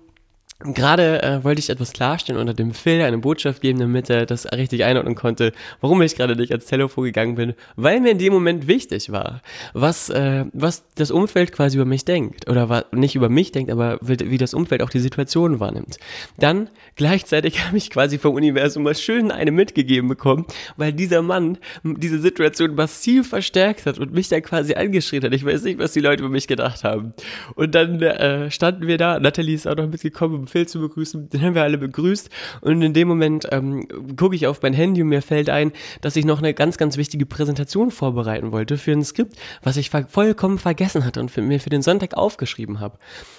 Gerade 0.61 1.23
äh, 1.23 1.45
wollte 1.45 1.61
ich 1.61 1.71
etwas 1.71 1.93
klarstellen 1.93 2.41
unter 2.41 2.53
dem 2.53 2.75
Phil, 2.75 3.01
eine 3.03 3.19
Botschaft 3.19 3.61
geben, 3.61 3.79
damit 3.79 4.11
er 4.11 4.27
das 4.27 4.51
richtig 4.51 4.83
einordnen 4.83 5.15
konnte, 5.15 5.53
warum 5.81 6.03
ich 6.03 6.17
gerade 6.17 6.35
nicht 6.35 6.51
ans 6.51 6.67
Telefon 6.67 7.05
gegangen 7.05 7.37
bin, 7.37 7.55
weil 7.77 8.01
mir 8.01 8.11
in 8.11 8.19
dem 8.19 8.33
Moment 8.33 8.67
wichtig 8.67 9.13
war, 9.13 9.41
was, 9.73 10.11
äh, 10.11 10.47
was 10.53 10.83
das 10.97 11.13
Umfeld 11.13 11.53
quasi 11.53 11.77
über 11.77 11.85
mich 11.85 12.05
denkt. 12.05 12.51
Oder 12.51 12.69
was, 12.69 12.87
nicht 12.91 13.15
über 13.15 13.29
mich 13.29 13.53
denkt, 13.53 13.71
aber 13.71 14.01
wie, 14.03 14.19
wie 14.19 14.37
das 14.37 14.53
Umfeld 14.53 14.83
auch 14.83 14.91
die 14.91 14.99
Situation 14.99 15.61
wahrnimmt. 15.61 15.99
Dann 16.39 16.71
gleichzeitig 16.97 17.65
habe 17.65 17.77
ich 17.77 17.89
quasi 17.91 18.19
vom 18.19 18.35
Universum 18.35 18.85
was 18.85 19.01
schön 19.01 19.31
eine 19.31 19.53
mitgegeben 19.53 20.09
bekommen, 20.09 20.45
weil 20.77 20.93
dieser 20.93 21.23
Mann 21.23 21.59
diese 21.85 22.19
Situation 22.19 22.75
massiv 22.75 23.29
verstärkt 23.29 23.87
hat 23.87 24.01
und 24.01 24.13
mich 24.13 24.29
dann 24.29 24.43
quasi 24.43 24.75
angeschrien 24.75 25.23
hat. 25.23 25.33
Ich 25.35 25.45
weiß 25.45 25.63
nicht, 25.63 25.79
was 25.79 25.93
die 25.93 26.01
Leute 26.01 26.25
über 26.25 26.33
mich 26.33 26.49
gedacht 26.49 26.83
haben. 26.83 27.13
Und 27.55 27.77
dann 27.77 28.03
äh, 28.03 28.51
standen 28.51 28.89
wir 28.89 28.99
da, 28.99 29.21
Nathalie 29.21 29.55
ist 29.55 29.69
auch 29.69 29.77
noch 29.77 29.89
mitgekommen, 29.89 30.48
Phil 30.49 30.67
zu 30.67 30.81
begrüßen. 30.81 31.31
Den 31.31 31.43
haben 31.43 31.55
wir 31.55 31.63
alle 31.63 31.79
begrüßt. 31.79 32.31
Und 32.61 32.83
in 32.83 32.93
dem 32.93 33.09
Moment 33.09 33.47
ähm, 33.51 33.87
gucke 34.17 34.35
ich 34.35 34.47
auf 34.47 34.61
mein 34.63 34.73
Handy 34.73 35.03
und 35.03 35.09
mir 35.09 35.23
fällt 35.23 35.51
ein, 35.51 35.73
dass 36.01 36.17
ich 36.17 36.25
noch 36.25 36.39
eine 36.39 36.55
ganz, 36.55 36.79
ganz 36.79 36.97
wichtige 36.97 37.27
Präsentation 37.27 37.91
vorbereiten 37.91 38.53
wollte 38.53 38.79
für 38.79 38.93
ein 38.93 39.05
Skript, 39.05 39.37
was 39.63 39.77
ich 39.77 39.91
vollkommen 39.91 40.59
vergessen 40.59 41.05
hatte 41.05 41.21
und 41.21 41.31
für, 41.31 41.43
mir 41.43 41.61
für 41.61 41.71
den 41.71 41.83
Sonntag 41.83 42.15
aufgeschrieben 42.15 42.81
habe. 42.81 42.99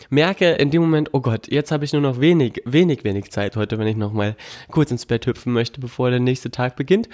Merke 0.10 0.52
in 0.54 0.72
dem 0.72 0.82
Moment, 0.82 1.10
oh 1.14 1.22
Gott, 1.22 1.48
jetzt 1.52 1.72
habe 1.72 1.86
ich 1.86 1.94
nur 1.94 2.02
noch 2.02 2.20
wenig, 2.20 2.62
wenig, 2.66 3.04
wenig 3.04 3.32
Zeit 3.32 3.56
heute, 3.56 3.78
wenn 3.78 3.88
ich 3.88 3.98
noch 3.98 4.14
mal 4.14 4.36
kurz 4.72 4.92
ins 4.92 5.06
Bett 5.06 5.26
hüpfen 5.26 5.54
möchte, 5.54 5.82
bevor 5.82 6.10
der 6.10 6.20
nächste 6.20 6.52
Tag 6.52 6.76
beginnt 6.76 7.10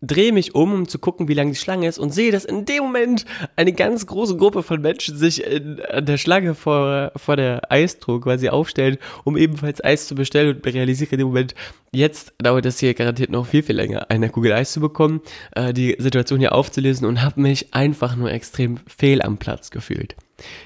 drehe 0.00 0.32
mich 0.32 0.54
um, 0.54 0.72
um 0.72 0.88
zu 0.88 0.98
gucken, 0.98 1.28
wie 1.28 1.34
lang 1.34 1.50
die 1.50 1.56
Schlange 1.56 1.88
ist 1.88 1.98
und 1.98 2.12
sehe, 2.12 2.30
dass 2.30 2.44
in 2.44 2.64
dem 2.64 2.84
Moment 2.84 3.24
eine 3.56 3.72
ganz 3.72 4.06
große 4.06 4.36
Gruppe 4.36 4.62
von 4.62 4.80
Menschen 4.80 5.16
sich 5.16 5.44
in, 5.44 5.80
an 5.80 6.04
der 6.04 6.18
Schlange 6.18 6.54
vor, 6.54 7.12
vor 7.16 7.36
der 7.36 7.72
Eistruhe 7.72 8.20
quasi 8.20 8.48
aufstellt, 8.48 8.98
um 9.24 9.36
ebenfalls 9.36 9.82
Eis 9.82 10.06
zu 10.06 10.14
bestellen 10.14 10.56
und 10.56 10.66
realisiere 10.66 11.12
in 11.12 11.18
dem 11.18 11.28
Moment, 11.28 11.54
jetzt 11.92 12.34
dauert 12.38 12.66
es 12.66 12.78
hier 12.78 12.94
garantiert 12.94 13.30
noch 13.30 13.46
viel, 13.46 13.62
viel 13.62 13.76
länger, 13.76 14.10
eine 14.10 14.28
Kugel 14.28 14.52
Eis 14.52 14.72
zu 14.72 14.80
bekommen, 14.80 15.22
äh, 15.54 15.72
die 15.72 15.96
Situation 15.98 16.40
hier 16.40 16.52
aufzulösen 16.52 17.06
und 17.06 17.22
habe 17.22 17.40
mich 17.40 17.72
einfach 17.74 18.16
nur 18.16 18.30
extrem 18.30 18.78
fehl 18.86 19.22
am 19.22 19.38
Platz 19.38 19.70
gefühlt. 19.70 20.14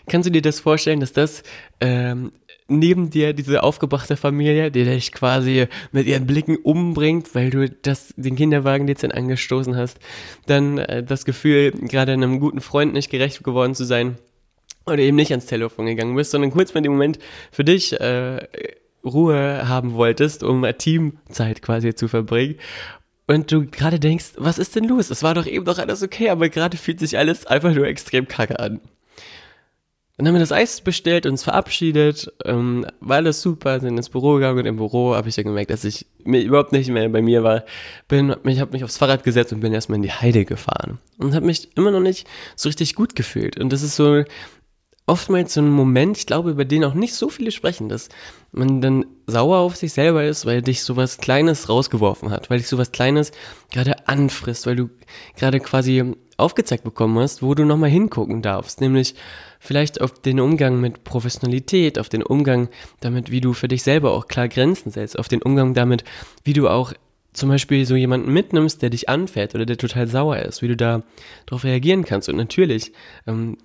Kannst 0.08 0.26
du 0.26 0.32
dir 0.32 0.42
das 0.42 0.58
vorstellen, 0.58 0.98
dass 0.98 1.12
das 1.12 1.44
ähm, 1.80 2.32
neben 2.70 3.10
dir 3.10 3.32
diese 3.32 3.62
aufgebrachte 3.62 4.16
Familie, 4.16 4.70
die 4.70 4.84
dich 4.84 5.12
quasi 5.12 5.66
mit 5.92 6.06
ihren 6.06 6.26
Blicken 6.26 6.56
umbringt, 6.56 7.34
weil 7.34 7.50
du 7.50 7.68
das, 7.68 8.14
den 8.16 8.36
Kinderwagen 8.36 8.86
dezent 8.86 9.14
angestoßen 9.14 9.76
hast. 9.76 9.98
Dann 10.46 10.78
äh, 10.78 11.02
das 11.02 11.24
Gefühl, 11.24 11.72
gerade 11.72 12.12
einem 12.12 12.40
guten 12.40 12.60
Freund 12.60 12.92
nicht 12.92 13.10
gerecht 13.10 13.42
geworden 13.42 13.74
zu 13.74 13.84
sein 13.84 14.16
oder 14.86 14.98
eben 14.98 15.16
nicht 15.16 15.30
ans 15.30 15.46
Telefon 15.46 15.86
gegangen 15.86 16.16
bist, 16.16 16.30
sondern 16.30 16.50
kurz 16.50 16.74
mal 16.74 16.80
den 16.80 16.92
Moment 16.92 17.18
für 17.52 17.64
dich 17.64 17.98
äh, 18.00 18.46
Ruhe 19.04 19.68
haben 19.68 19.94
wolltest, 19.94 20.42
um 20.42 20.66
Teamzeit 20.78 21.62
quasi 21.62 21.94
zu 21.94 22.08
verbringen. 22.08 22.56
Und 23.26 23.52
du 23.52 23.66
gerade 23.66 24.00
denkst, 24.00 24.32
was 24.38 24.58
ist 24.58 24.74
denn 24.74 24.84
los? 24.84 25.10
Es 25.10 25.22
war 25.22 25.34
doch 25.34 25.46
eben 25.46 25.64
doch 25.64 25.78
alles 25.78 26.02
okay, 26.02 26.30
aber 26.30 26.48
gerade 26.48 26.76
fühlt 26.76 26.98
sich 26.98 27.16
alles 27.16 27.46
einfach 27.46 27.72
nur 27.72 27.86
extrem 27.86 28.26
kacke 28.26 28.58
an. 28.58 28.80
Dann 30.20 30.28
haben 30.28 30.34
wir 30.34 30.40
das 30.40 30.52
Eis 30.52 30.82
bestellt, 30.82 31.24
uns 31.24 31.42
verabschiedet, 31.44 32.30
ähm, 32.44 32.84
war 33.00 33.16
alles 33.16 33.40
super, 33.40 33.80
sind 33.80 33.96
ins 33.96 34.10
Büro 34.10 34.34
gegangen 34.34 34.58
und 34.58 34.66
im 34.66 34.76
Büro 34.76 35.14
habe 35.14 35.30
ich 35.30 35.34
dann 35.34 35.46
gemerkt, 35.46 35.70
dass 35.70 35.82
ich 35.82 36.04
mir 36.24 36.42
überhaupt 36.42 36.72
nicht 36.72 36.90
mehr 36.90 37.08
bei 37.08 37.22
mir 37.22 37.42
war. 37.42 37.64
Bin, 38.06 38.36
ich 38.44 38.60
habe 38.60 38.72
mich 38.72 38.84
aufs 38.84 38.98
Fahrrad 38.98 39.24
gesetzt 39.24 39.54
und 39.54 39.60
bin 39.60 39.72
erstmal 39.72 39.96
in 39.96 40.02
die 40.02 40.12
Heide 40.12 40.44
gefahren 40.44 40.98
und 41.16 41.34
habe 41.34 41.46
mich 41.46 41.74
immer 41.74 41.90
noch 41.90 42.00
nicht 42.00 42.28
so 42.54 42.68
richtig 42.68 42.96
gut 42.96 43.16
gefühlt. 43.16 43.58
Und 43.58 43.72
das 43.72 43.80
ist 43.80 43.96
so 43.96 44.22
oftmals 45.06 45.54
so 45.54 45.62
ein 45.62 45.70
Moment, 45.70 46.18
ich 46.18 46.26
glaube, 46.26 46.50
über 46.50 46.66
den 46.66 46.84
auch 46.84 46.92
nicht 46.92 47.14
so 47.14 47.30
viele 47.30 47.50
sprechen, 47.50 47.88
dass 47.88 48.10
man 48.52 48.82
dann 48.82 49.06
sauer 49.26 49.60
auf 49.60 49.76
sich 49.76 49.94
selber 49.94 50.24
ist, 50.24 50.44
weil 50.44 50.60
dich 50.60 50.82
sowas 50.82 51.16
Kleines 51.16 51.70
rausgeworfen 51.70 52.30
hat, 52.30 52.50
weil 52.50 52.58
dich 52.58 52.68
sowas 52.68 52.92
Kleines 52.92 53.32
gerade 53.72 54.06
anfrisst, 54.06 54.66
weil 54.66 54.76
du 54.76 54.90
gerade 55.34 55.60
quasi 55.60 56.14
aufgezeigt 56.40 56.84
bekommen 56.84 57.18
hast, 57.18 57.42
wo 57.42 57.54
du 57.54 57.64
nochmal 57.64 57.90
hingucken 57.90 58.42
darfst, 58.42 58.80
nämlich 58.80 59.14
vielleicht 59.58 60.00
auf 60.00 60.20
den 60.20 60.40
Umgang 60.40 60.80
mit 60.80 61.04
Professionalität, 61.04 61.98
auf 61.98 62.08
den 62.08 62.22
Umgang 62.22 62.68
damit, 63.00 63.30
wie 63.30 63.40
du 63.40 63.52
für 63.52 63.68
dich 63.68 63.82
selber 63.82 64.12
auch 64.12 64.26
klar 64.26 64.48
Grenzen 64.48 64.90
setzt, 64.90 65.18
auf 65.18 65.28
den 65.28 65.42
Umgang 65.42 65.74
damit, 65.74 66.04
wie 66.44 66.52
du 66.52 66.68
auch 66.68 66.92
zum 67.32 67.48
Beispiel 67.48 67.86
so 67.86 67.94
jemanden 67.94 68.32
mitnimmst, 68.32 68.82
der 68.82 68.90
dich 68.90 69.08
anfällt 69.08 69.54
oder 69.54 69.66
der 69.66 69.76
total 69.76 70.06
sauer 70.06 70.38
ist, 70.38 70.62
wie 70.62 70.68
du 70.68 70.76
da 70.76 71.02
darauf 71.46 71.64
reagieren 71.64 72.04
kannst. 72.04 72.28
Und 72.28 72.36
natürlich 72.36 72.92
ähm, 73.26 73.56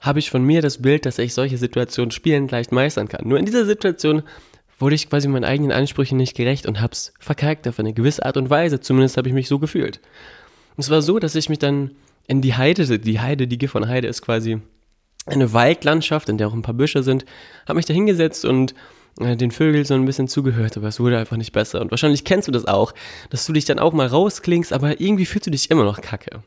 habe 0.00 0.18
ich 0.18 0.30
von 0.30 0.42
mir 0.42 0.62
das 0.62 0.80
Bild, 0.80 1.06
dass 1.06 1.18
ich 1.18 1.34
solche 1.34 1.58
Situationen 1.58 2.10
spielend 2.10 2.50
leicht 2.50 2.72
meistern 2.72 3.08
kann. 3.08 3.28
Nur 3.28 3.38
in 3.38 3.44
dieser 3.44 3.66
Situation 3.66 4.22
wurde 4.78 4.94
ich 4.94 5.08
quasi 5.08 5.28
meinen 5.28 5.44
eigenen 5.44 5.72
Ansprüchen 5.72 6.16
nicht 6.16 6.36
gerecht 6.36 6.66
und 6.66 6.80
hab's 6.80 7.12
verkackt 7.20 7.68
auf 7.68 7.78
eine 7.78 7.92
gewisse 7.92 8.24
Art 8.24 8.36
und 8.36 8.50
Weise. 8.50 8.80
Zumindest 8.80 9.16
habe 9.16 9.28
ich 9.28 9.34
mich 9.34 9.48
so 9.48 9.58
gefühlt. 9.58 10.00
Und 10.76 10.82
es 10.84 10.90
war 10.90 11.02
so, 11.02 11.18
dass 11.18 11.34
ich 11.34 11.48
mich 11.48 11.58
dann 11.58 11.92
in 12.26 12.40
die 12.40 12.54
Heide, 12.54 12.98
die 12.98 13.20
Heide, 13.20 13.46
die 13.46 13.58
Gier 13.58 13.68
von 13.68 13.88
Heide 13.88 14.08
ist 14.08 14.22
quasi 14.22 14.60
eine 15.26 15.52
Waldlandschaft, 15.52 16.28
in 16.28 16.38
der 16.38 16.48
auch 16.48 16.52
ein 16.52 16.62
paar 16.62 16.74
Büsche 16.74 17.02
sind, 17.02 17.24
habe 17.66 17.76
mich 17.76 17.86
da 17.86 17.94
hingesetzt 17.94 18.44
und 18.44 18.74
äh, 19.20 19.36
den 19.36 19.50
Vögeln 19.50 19.84
so 19.84 19.94
ein 19.94 20.04
bisschen 20.04 20.28
zugehört, 20.28 20.76
aber 20.76 20.88
es 20.88 20.98
wurde 20.98 21.18
einfach 21.18 21.36
nicht 21.36 21.52
besser. 21.52 21.80
Und 21.80 21.90
wahrscheinlich 21.90 22.24
kennst 22.24 22.48
du 22.48 22.52
das 22.52 22.66
auch, 22.66 22.92
dass 23.30 23.46
du 23.46 23.52
dich 23.52 23.64
dann 23.64 23.78
auch 23.78 23.92
mal 23.92 24.06
rausklingst, 24.06 24.72
aber 24.72 25.00
irgendwie 25.00 25.26
fühlst 25.26 25.46
du 25.46 25.50
dich 25.50 25.70
immer 25.70 25.84
noch 25.84 26.00
kacke. 26.00 26.42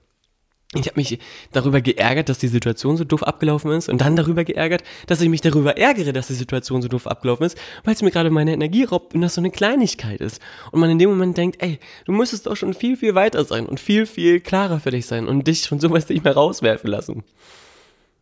Ich 0.75 0.87
habe 0.87 0.99
mich 0.99 1.19
darüber 1.51 1.79
geärgert, 1.81 2.27
dass 2.27 2.37
die 2.37 2.47
Situation 2.47 2.97
so 2.97 3.05
doof 3.05 3.23
abgelaufen 3.23 3.71
ist 3.71 3.87
und 3.87 4.01
dann 4.01 4.15
darüber 4.15 4.43
geärgert, 4.43 4.83
dass 5.07 5.21
ich 5.21 5.29
mich 5.29 5.41
darüber 5.41 5.77
ärgere, 5.77 6.11
dass 6.11 6.27
die 6.27 6.33
Situation 6.33 6.81
so 6.81 6.89
doof 6.89 7.07
abgelaufen 7.07 7.45
ist, 7.45 7.57
weil 7.83 7.93
es 7.93 8.01
mir 8.01 8.11
gerade 8.11 8.29
meine 8.29 8.53
Energie 8.53 8.83
raubt 8.83 9.15
und 9.15 9.21
das 9.21 9.35
so 9.35 9.41
eine 9.41 9.51
Kleinigkeit 9.51 10.19
ist. 10.19 10.41
Und 10.71 10.81
man 10.81 10.89
in 10.89 10.99
dem 10.99 11.09
Moment 11.09 11.37
denkt, 11.37 11.63
ey, 11.63 11.79
du 12.05 12.11
müsstest 12.11 12.45
doch 12.45 12.57
schon 12.57 12.73
viel, 12.73 12.97
viel 12.97 13.15
weiter 13.15 13.43
sein 13.45 13.65
und 13.65 13.79
viel, 13.79 14.05
viel 14.05 14.41
klarer 14.41 14.79
für 14.79 14.91
dich 14.91 15.05
sein 15.05 15.27
und 15.27 15.47
dich 15.47 15.67
von 15.67 15.79
sowas 15.79 16.09
nicht 16.09 16.23
mehr 16.23 16.33
rauswerfen 16.33 16.89
lassen. 16.89 17.13
Und 17.13 17.23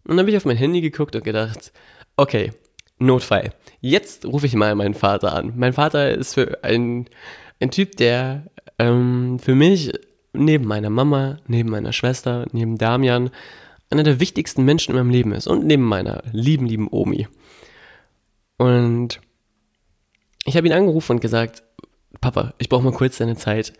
dann 0.09 0.19
habe 0.19 0.29
ich 0.29 0.37
auf 0.37 0.45
mein 0.45 0.57
Handy 0.57 0.81
geguckt 0.81 1.15
und 1.15 1.23
gedacht, 1.23 1.71
okay, 2.17 2.51
Notfall. 2.99 3.53
Jetzt 3.81 4.25
rufe 4.25 4.45
ich 4.45 4.53
mal 4.53 4.75
meinen 4.75 4.93
Vater 4.93 5.33
an. 5.33 5.53
Mein 5.55 5.73
Vater 5.73 6.11
ist 6.11 6.35
für 6.35 6.63
ein, 6.63 7.09
ein 7.59 7.71
Typ, 7.71 7.95
der 7.97 8.45
ähm, 8.79 9.39
für 9.39 9.55
mich 9.55 9.91
neben 10.33 10.65
meiner 10.65 10.89
Mama, 10.89 11.37
neben 11.47 11.69
meiner 11.69 11.93
Schwester, 11.93 12.45
neben 12.51 12.77
Damian 12.77 13.29
einer 13.89 14.03
der 14.03 14.19
wichtigsten 14.19 14.65
Menschen 14.65 14.91
in 14.91 14.97
meinem 14.97 15.11
Leben 15.11 15.31
ist 15.33 15.47
und 15.47 15.65
neben 15.65 15.83
meiner 15.83 16.23
lieben, 16.31 16.65
lieben 16.65 16.87
Omi. 16.89 17.27
Und 18.57 19.19
ich 20.45 20.57
habe 20.57 20.67
ihn 20.67 20.73
angerufen 20.73 21.13
und 21.13 21.21
gesagt, 21.21 21.63
Papa, 22.21 22.53
ich 22.57 22.69
brauche 22.69 22.83
mal 22.83 22.93
kurz 22.93 23.17
deine 23.17 23.35
Zeit. 23.35 23.73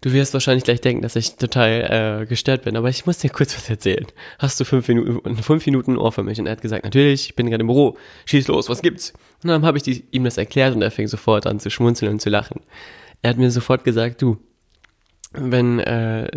Du 0.00 0.12
wirst 0.12 0.32
wahrscheinlich 0.32 0.64
gleich 0.64 0.80
denken, 0.80 1.02
dass 1.02 1.16
ich 1.16 1.36
total 1.36 2.22
äh, 2.22 2.26
gestört 2.26 2.62
bin, 2.62 2.76
aber 2.76 2.88
ich 2.88 3.04
muss 3.04 3.18
dir 3.18 3.30
kurz 3.30 3.54
was 3.56 3.68
erzählen. 3.68 4.06
Hast 4.38 4.58
du 4.60 4.64
fünf 4.64 4.88
Minuten, 4.88 5.36
fünf 5.36 5.66
Minuten 5.66 5.96
Ohr 5.96 6.12
für 6.12 6.22
mich? 6.22 6.38
Und 6.38 6.46
er 6.46 6.52
hat 6.52 6.62
gesagt, 6.62 6.84
natürlich, 6.84 7.26
ich 7.26 7.36
bin 7.36 7.50
gerade 7.50 7.62
im 7.62 7.66
Büro. 7.66 7.98
Schieß 8.26 8.48
los, 8.48 8.68
was 8.68 8.80
gibt's? 8.80 9.12
Und 9.42 9.48
dann 9.48 9.66
habe 9.66 9.76
ich 9.76 9.82
die, 9.82 10.04
ihm 10.12 10.24
das 10.24 10.38
erklärt 10.38 10.74
und 10.74 10.82
er 10.82 10.90
fing 10.90 11.08
sofort 11.08 11.46
an 11.46 11.60
zu 11.60 11.68
schmunzeln 11.68 12.12
und 12.12 12.20
zu 12.20 12.30
lachen. 12.30 12.62
Er 13.22 13.30
hat 13.30 13.38
mir 13.38 13.50
sofort 13.50 13.84
gesagt, 13.84 14.22
du, 14.22 14.38
wenn 15.32 15.78
äh, 15.80 16.28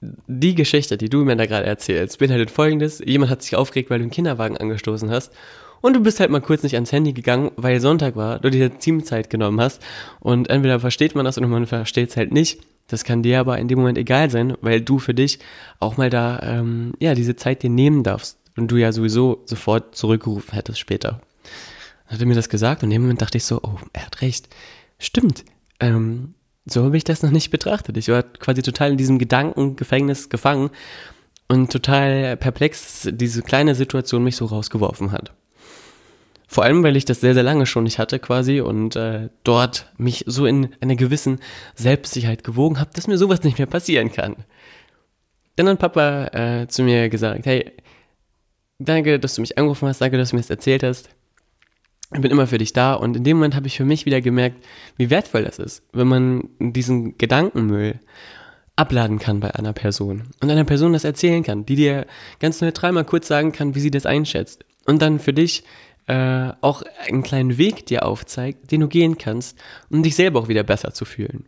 die 0.00 0.54
Geschichte, 0.54 0.96
die 0.96 1.08
du 1.08 1.24
mir 1.24 1.36
da 1.36 1.46
gerade 1.46 1.66
erzählst, 1.66 2.18
beinhaltet 2.18 2.50
folgendes: 2.50 3.02
Jemand 3.04 3.30
hat 3.30 3.42
sich 3.42 3.56
aufgeregt, 3.56 3.90
weil 3.90 3.98
du 3.98 4.04
einen 4.04 4.10
Kinderwagen 4.10 4.56
angestoßen 4.56 5.10
hast. 5.10 5.32
Und 5.80 5.94
du 5.94 6.00
bist 6.00 6.20
halt 6.20 6.30
mal 6.30 6.40
kurz 6.40 6.62
nicht 6.62 6.74
ans 6.74 6.92
Handy 6.92 7.12
gegangen, 7.12 7.50
weil 7.56 7.80
Sonntag 7.80 8.14
war, 8.14 8.38
du 8.38 8.50
dir 8.50 8.78
Teamzeit 8.78 9.30
genommen 9.30 9.60
hast. 9.60 9.82
Und 10.20 10.48
entweder 10.48 10.78
versteht 10.78 11.16
man 11.16 11.24
das 11.24 11.38
oder 11.38 11.48
man 11.48 11.66
versteht 11.66 12.10
es 12.10 12.16
halt 12.16 12.32
nicht. 12.32 12.60
Das 12.86 13.04
kann 13.04 13.22
dir 13.22 13.40
aber 13.40 13.58
in 13.58 13.68
dem 13.68 13.80
Moment 13.80 13.98
egal 13.98 14.30
sein, 14.30 14.56
weil 14.60 14.80
du 14.80 14.98
für 14.98 15.12
dich 15.12 15.40
auch 15.80 15.96
mal 15.96 16.08
da, 16.08 16.40
ähm, 16.42 16.92
ja, 17.00 17.14
diese 17.14 17.36
Zeit 17.36 17.62
dir 17.62 17.70
nehmen 17.70 18.04
darfst. 18.04 18.38
Und 18.56 18.70
du 18.70 18.76
ja 18.76 18.92
sowieso 18.92 19.42
sofort 19.46 19.96
zurückgerufen 19.96 20.54
hättest 20.54 20.78
später. 20.78 21.20
Dann 22.04 22.14
hat 22.14 22.20
er 22.20 22.26
mir 22.26 22.34
das 22.34 22.48
gesagt 22.48 22.82
und 22.82 22.90
in 22.90 22.96
dem 22.96 23.02
Moment 23.02 23.22
dachte 23.22 23.38
ich 23.38 23.44
so, 23.44 23.60
oh, 23.62 23.78
er 23.92 24.06
hat 24.06 24.20
recht. 24.22 24.48
Stimmt. 24.98 25.44
Ähm, 25.80 26.34
so 26.64 26.84
habe 26.84 26.96
ich 26.96 27.04
das 27.04 27.22
noch 27.22 27.30
nicht 27.30 27.50
betrachtet. 27.50 27.96
Ich 27.96 28.08
war 28.08 28.22
quasi 28.22 28.62
total 28.62 28.92
in 28.92 28.96
diesem 28.96 29.18
Gedankengefängnis 29.18 30.28
gefangen 30.28 30.70
und 31.48 31.72
total 31.72 32.36
perplex, 32.36 33.02
dass 33.04 33.16
diese 33.16 33.42
kleine 33.42 33.74
Situation 33.74 34.22
mich 34.22 34.36
so 34.36 34.46
rausgeworfen 34.46 35.12
hat. 35.12 35.32
Vor 36.46 36.64
allem, 36.64 36.82
weil 36.82 36.96
ich 36.96 37.04
das 37.04 37.20
sehr, 37.20 37.34
sehr 37.34 37.42
lange 37.42 37.66
schon 37.66 37.84
nicht 37.84 37.98
hatte 37.98 38.18
quasi 38.18 38.60
und 38.60 38.94
äh, 38.94 39.30
dort 39.42 39.90
mich 39.96 40.24
so 40.26 40.44
in 40.46 40.68
einer 40.80 40.96
gewissen 40.96 41.40
Selbstsicherheit 41.74 42.44
gewogen 42.44 42.78
habe, 42.78 42.90
dass 42.94 43.06
mir 43.06 43.16
sowas 43.16 43.42
nicht 43.42 43.58
mehr 43.58 43.66
passieren 43.66 44.12
kann. 44.12 44.36
Dann 45.56 45.68
hat 45.68 45.78
Papa 45.78 46.26
äh, 46.26 46.68
zu 46.68 46.82
mir 46.82 47.08
gesagt, 47.08 47.46
hey, 47.46 47.72
danke, 48.78 49.18
dass 49.18 49.34
du 49.34 49.40
mich 49.40 49.56
angerufen 49.56 49.88
hast, 49.88 50.00
danke, 50.00 50.18
dass 50.18 50.30
du 50.30 50.36
mir 50.36 50.42
das 50.42 50.50
erzählt 50.50 50.82
hast 50.82 51.08
ich 52.14 52.20
bin 52.20 52.30
immer 52.30 52.46
für 52.46 52.58
dich 52.58 52.72
da 52.72 52.94
und 52.94 53.16
in 53.16 53.24
dem 53.24 53.38
Moment 53.38 53.54
habe 53.54 53.66
ich 53.66 53.76
für 53.76 53.84
mich 53.84 54.06
wieder 54.06 54.20
gemerkt, 54.20 54.64
wie 54.96 55.10
wertvoll 55.10 55.44
das 55.44 55.58
ist, 55.58 55.82
wenn 55.92 56.08
man 56.08 56.48
diesen 56.58 57.16
Gedankenmüll 57.18 58.00
abladen 58.76 59.18
kann 59.18 59.40
bei 59.40 59.54
einer 59.54 59.72
Person 59.72 60.24
und 60.40 60.50
einer 60.50 60.64
Person 60.64 60.92
das 60.92 61.04
erzählen 61.04 61.42
kann, 61.42 61.66
die 61.66 61.76
dir 61.76 62.06
ganz 62.38 62.60
neutral 62.60 62.92
mal 62.92 63.04
kurz 63.04 63.28
sagen 63.28 63.52
kann, 63.52 63.74
wie 63.74 63.80
sie 63.80 63.90
das 63.90 64.06
einschätzt 64.06 64.64
und 64.86 65.00
dann 65.00 65.18
für 65.18 65.32
dich 65.32 65.64
äh, 66.06 66.52
auch 66.60 66.82
einen 67.06 67.22
kleinen 67.22 67.58
Weg 67.58 67.86
dir 67.86 68.04
aufzeigt, 68.04 68.70
den 68.72 68.80
du 68.80 68.88
gehen 68.88 69.18
kannst, 69.18 69.58
um 69.90 70.02
dich 70.02 70.16
selber 70.16 70.40
auch 70.40 70.48
wieder 70.48 70.64
besser 70.64 70.92
zu 70.92 71.04
fühlen. 71.04 71.46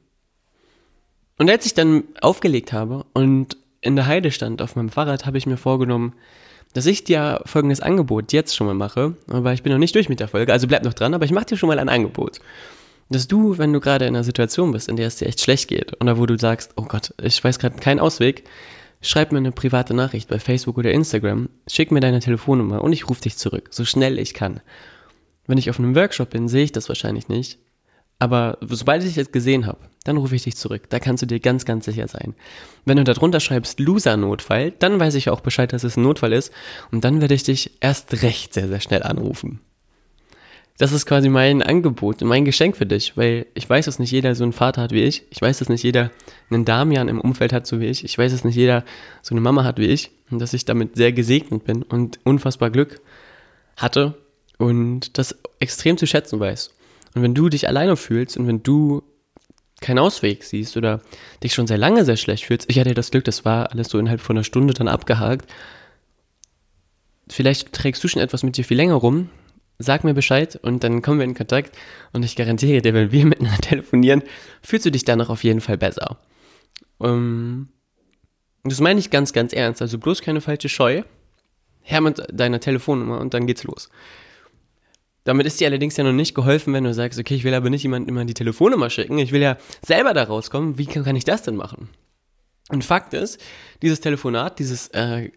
Und 1.36 1.50
als 1.50 1.66
ich 1.66 1.74
dann 1.74 2.04
aufgelegt 2.20 2.72
habe 2.72 3.04
und 3.12 3.56
in 3.80 3.96
der 3.96 4.06
Heide 4.06 4.30
stand 4.30 4.62
auf 4.62 4.76
meinem 4.76 4.88
Fahrrad, 4.88 5.26
habe 5.26 5.36
ich 5.36 5.46
mir 5.46 5.56
vorgenommen, 5.56 6.14
dass 6.74 6.86
ich 6.86 7.04
dir 7.04 7.40
folgendes 7.46 7.80
Angebot 7.80 8.32
jetzt 8.32 8.54
schon 8.54 8.66
mal 8.66 8.74
mache, 8.74 9.14
aber 9.28 9.54
ich 9.54 9.62
bin 9.62 9.72
noch 9.72 9.78
nicht 9.78 9.94
durch 9.94 10.08
mit 10.08 10.20
der 10.20 10.28
Folge, 10.28 10.52
also 10.52 10.66
bleib 10.66 10.84
noch 10.84 10.92
dran, 10.92 11.14
aber 11.14 11.24
ich 11.24 11.30
mache 11.30 11.46
dir 11.46 11.56
schon 11.56 11.68
mal 11.68 11.78
ein 11.78 11.88
Angebot. 11.88 12.40
Dass 13.08 13.28
du, 13.28 13.58
wenn 13.58 13.72
du 13.72 13.80
gerade 13.80 14.06
in 14.06 14.14
einer 14.14 14.24
Situation 14.24 14.72
bist, 14.72 14.88
in 14.88 14.96
der 14.96 15.06
es 15.06 15.16
dir 15.16 15.26
echt 15.26 15.40
schlecht 15.40 15.68
geht 15.68 15.98
oder 16.00 16.18
wo 16.18 16.26
du 16.26 16.38
sagst, 16.38 16.72
oh 16.76 16.84
Gott, 16.84 17.14
ich 17.22 17.42
weiß 17.42 17.58
gerade 17.58 17.76
keinen 17.76 18.00
Ausweg, 18.00 18.44
schreib 19.00 19.30
mir 19.30 19.38
eine 19.38 19.52
private 19.52 19.94
Nachricht 19.94 20.28
bei 20.28 20.38
Facebook 20.38 20.76
oder 20.76 20.90
Instagram, 20.90 21.48
schick 21.68 21.92
mir 21.92 22.00
deine 22.00 22.20
Telefonnummer 22.20 22.82
und 22.82 22.92
ich 22.92 23.08
rufe 23.08 23.22
dich 23.22 23.36
zurück, 23.36 23.68
so 23.70 23.84
schnell 23.84 24.18
ich 24.18 24.34
kann. 24.34 24.60
Wenn 25.46 25.58
ich 25.58 25.70
auf 25.70 25.78
einem 25.78 25.94
Workshop 25.94 26.30
bin, 26.30 26.48
sehe 26.48 26.64
ich 26.64 26.72
das 26.72 26.88
wahrscheinlich 26.88 27.28
nicht, 27.28 27.58
aber 28.18 28.58
sobald 28.62 29.04
ich 29.04 29.18
es 29.18 29.32
gesehen 29.32 29.66
habe, 29.66 29.78
dann 30.04 30.16
rufe 30.16 30.36
ich 30.36 30.44
dich 30.44 30.56
zurück. 30.56 30.84
Da 30.90 30.98
kannst 30.98 31.22
du 31.22 31.26
dir 31.26 31.40
ganz, 31.40 31.64
ganz 31.64 31.86
sicher 31.86 32.08
sein. 32.08 32.34
Wenn 32.84 32.98
du 32.98 33.04
darunter 33.04 33.40
schreibst 33.40 33.80
Loser-Notfall, 33.80 34.72
dann 34.72 35.00
weiß 35.00 35.14
ich 35.14 35.30
auch 35.30 35.40
Bescheid, 35.40 35.72
dass 35.72 35.84
es 35.84 35.96
ein 35.96 36.02
Notfall 36.02 36.32
ist. 36.32 36.52
Und 36.92 37.04
dann 37.04 37.20
werde 37.20 37.34
ich 37.34 37.42
dich 37.42 37.72
erst 37.80 38.22
recht 38.22 38.54
sehr, 38.54 38.68
sehr 38.68 38.80
schnell 38.80 39.02
anrufen. 39.02 39.60
Das 40.76 40.92
ist 40.92 41.06
quasi 41.06 41.28
mein 41.28 41.62
Angebot, 41.62 42.20
mein 42.22 42.44
Geschenk 42.44 42.76
für 42.76 42.86
dich, 42.86 43.16
weil 43.16 43.46
ich 43.54 43.68
weiß, 43.70 43.84
dass 43.84 44.00
nicht 44.00 44.10
jeder 44.10 44.34
so 44.34 44.42
einen 44.42 44.52
Vater 44.52 44.82
hat 44.82 44.90
wie 44.90 45.04
ich. 45.04 45.22
Ich 45.30 45.40
weiß, 45.40 45.60
dass 45.60 45.68
nicht 45.68 45.84
jeder 45.84 46.10
einen 46.50 46.64
Damian 46.64 47.06
im 47.06 47.20
Umfeld 47.20 47.52
hat, 47.52 47.66
so 47.66 47.78
wie 47.78 47.86
ich. 47.86 48.04
Ich 48.04 48.18
weiß, 48.18 48.32
dass 48.32 48.42
nicht 48.42 48.56
jeder 48.56 48.84
so 49.22 49.34
eine 49.34 49.40
Mama 49.40 49.62
hat 49.62 49.78
wie 49.78 49.86
ich. 49.86 50.10
Und 50.30 50.40
dass 50.40 50.52
ich 50.52 50.64
damit 50.64 50.96
sehr 50.96 51.12
gesegnet 51.12 51.64
bin 51.64 51.82
und 51.84 52.18
unfassbar 52.24 52.70
Glück 52.70 53.00
hatte 53.76 54.14
und 54.58 55.16
das 55.16 55.38
extrem 55.60 55.96
zu 55.96 56.06
schätzen 56.06 56.40
weiß. 56.40 56.74
Und 57.14 57.22
wenn 57.22 57.34
du 57.34 57.48
dich 57.48 57.68
alleine 57.68 57.96
fühlst 57.96 58.36
und 58.36 58.46
wenn 58.46 58.62
du 58.62 59.02
keinen 59.80 59.98
Ausweg 59.98 60.44
siehst 60.44 60.76
oder 60.76 61.00
dich 61.42 61.54
schon 61.54 61.66
sehr 61.66 61.78
lange 61.78 62.04
sehr 62.04 62.16
schlecht 62.16 62.46
fühlst, 62.46 62.70
ich 62.70 62.78
hatte 62.78 62.94
das 62.94 63.10
Glück, 63.10 63.24
das 63.24 63.44
war 63.44 63.70
alles 63.70 63.88
so 63.88 63.98
innerhalb 63.98 64.20
von 64.20 64.36
einer 64.36 64.44
Stunde 64.44 64.74
dann 64.74 64.88
abgehakt. 64.88 65.50
Vielleicht 67.28 67.72
trägst 67.72 68.02
du 68.02 68.08
schon 68.08 68.22
etwas 68.22 68.42
mit 68.42 68.56
dir 68.56 68.64
viel 68.64 68.76
länger 68.76 68.94
rum. 68.94 69.30
Sag 69.78 70.04
mir 70.04 70.14
Bescheid 70.14 70.56
und 70.62 70.84
dann 70.84 71.02
kommen 71.02 71.18
wir 71.18 71.24
in 71.24 71.34
Kontakt 71.34 71.76
und 72.12 72.24
ich 72.24 72.36
garantiere 72.36 72.80
dir, 72.80 72.94
wenn 72.94 73.12
wir 73.12 73.26
miteinander 73.26 73.60
telefonieren, 73.60 74.22
fühlst 74.62 74.86
du 74.86 74.90
dich 74.90 75.04
danach 75.04 75.30
auf 75.30 75.44
jeden 75.44 75.60
Fall 75.60 75.78
besser. 75.78 76.18
Um, 76.98 77.08
ähm, 77.08 77.68
das 78.64 78.80
meine 78.80 78.98
ich 78.98 79.10
ganz, 79.10 79.32
ganz 79.32 79.52
ernst. 79.52 79.82
Also 79.82 79.98
bloß 79.98 80.22
keine 80.22 80.40
falsche 80.40 80.68
Scheu. 80.68 81.02
her 81.82 82.00
mit 82.00 82.22
deiner 82.32 82.60
Telefonnummer 82.60 83.20
und 83.20 83.34
dann 83.34 83.46
geht's 83.46 83.64
los. 83.64 83.90
Damit 85.24 85.46
ist 85.46 85.58
dir 85.58 85.66
allerdings 85.66 85.96
ja 85.96 86.04
noch 86.04 86.12
nicht 86.12 86.34
geholfen, 86.34 86.72
wenn 86.74 86.84
du 86.84 86.92
sagst, 86.94 87.18
okay, 87.18 87.34
ich 87.34 87.44
will 87.44 87.54
aber 87.54 87.70
nicht 87.70 87.82
jemandem 87.82 88.14
immer 88.14 88.24
die 88.24 88.34
Telefonnummer 88.34 88.90
schicken, 88.90 89.18
ich 89.18 89.32
will 89.32 89.40
ja 89.40 89.56
selber 89.84 90.12
da 90.12 90.24
rauskommen, 90.24 90.78
wie 90.78 90.86
kann, 90.86 91.04
kann 91.04 91.16
ich 91.16 91.24
das 91.24 91.42
denn 91.42 91.56
machen? 91.56 91.88
Und 92.70 92.84
Fakt 92.84 93.14
ist, 93.14 93.40
dieses 93.82 94.00
Telefonat, 94.00 94.58
dieses 94.58 94.88
äh, 94.88 95.30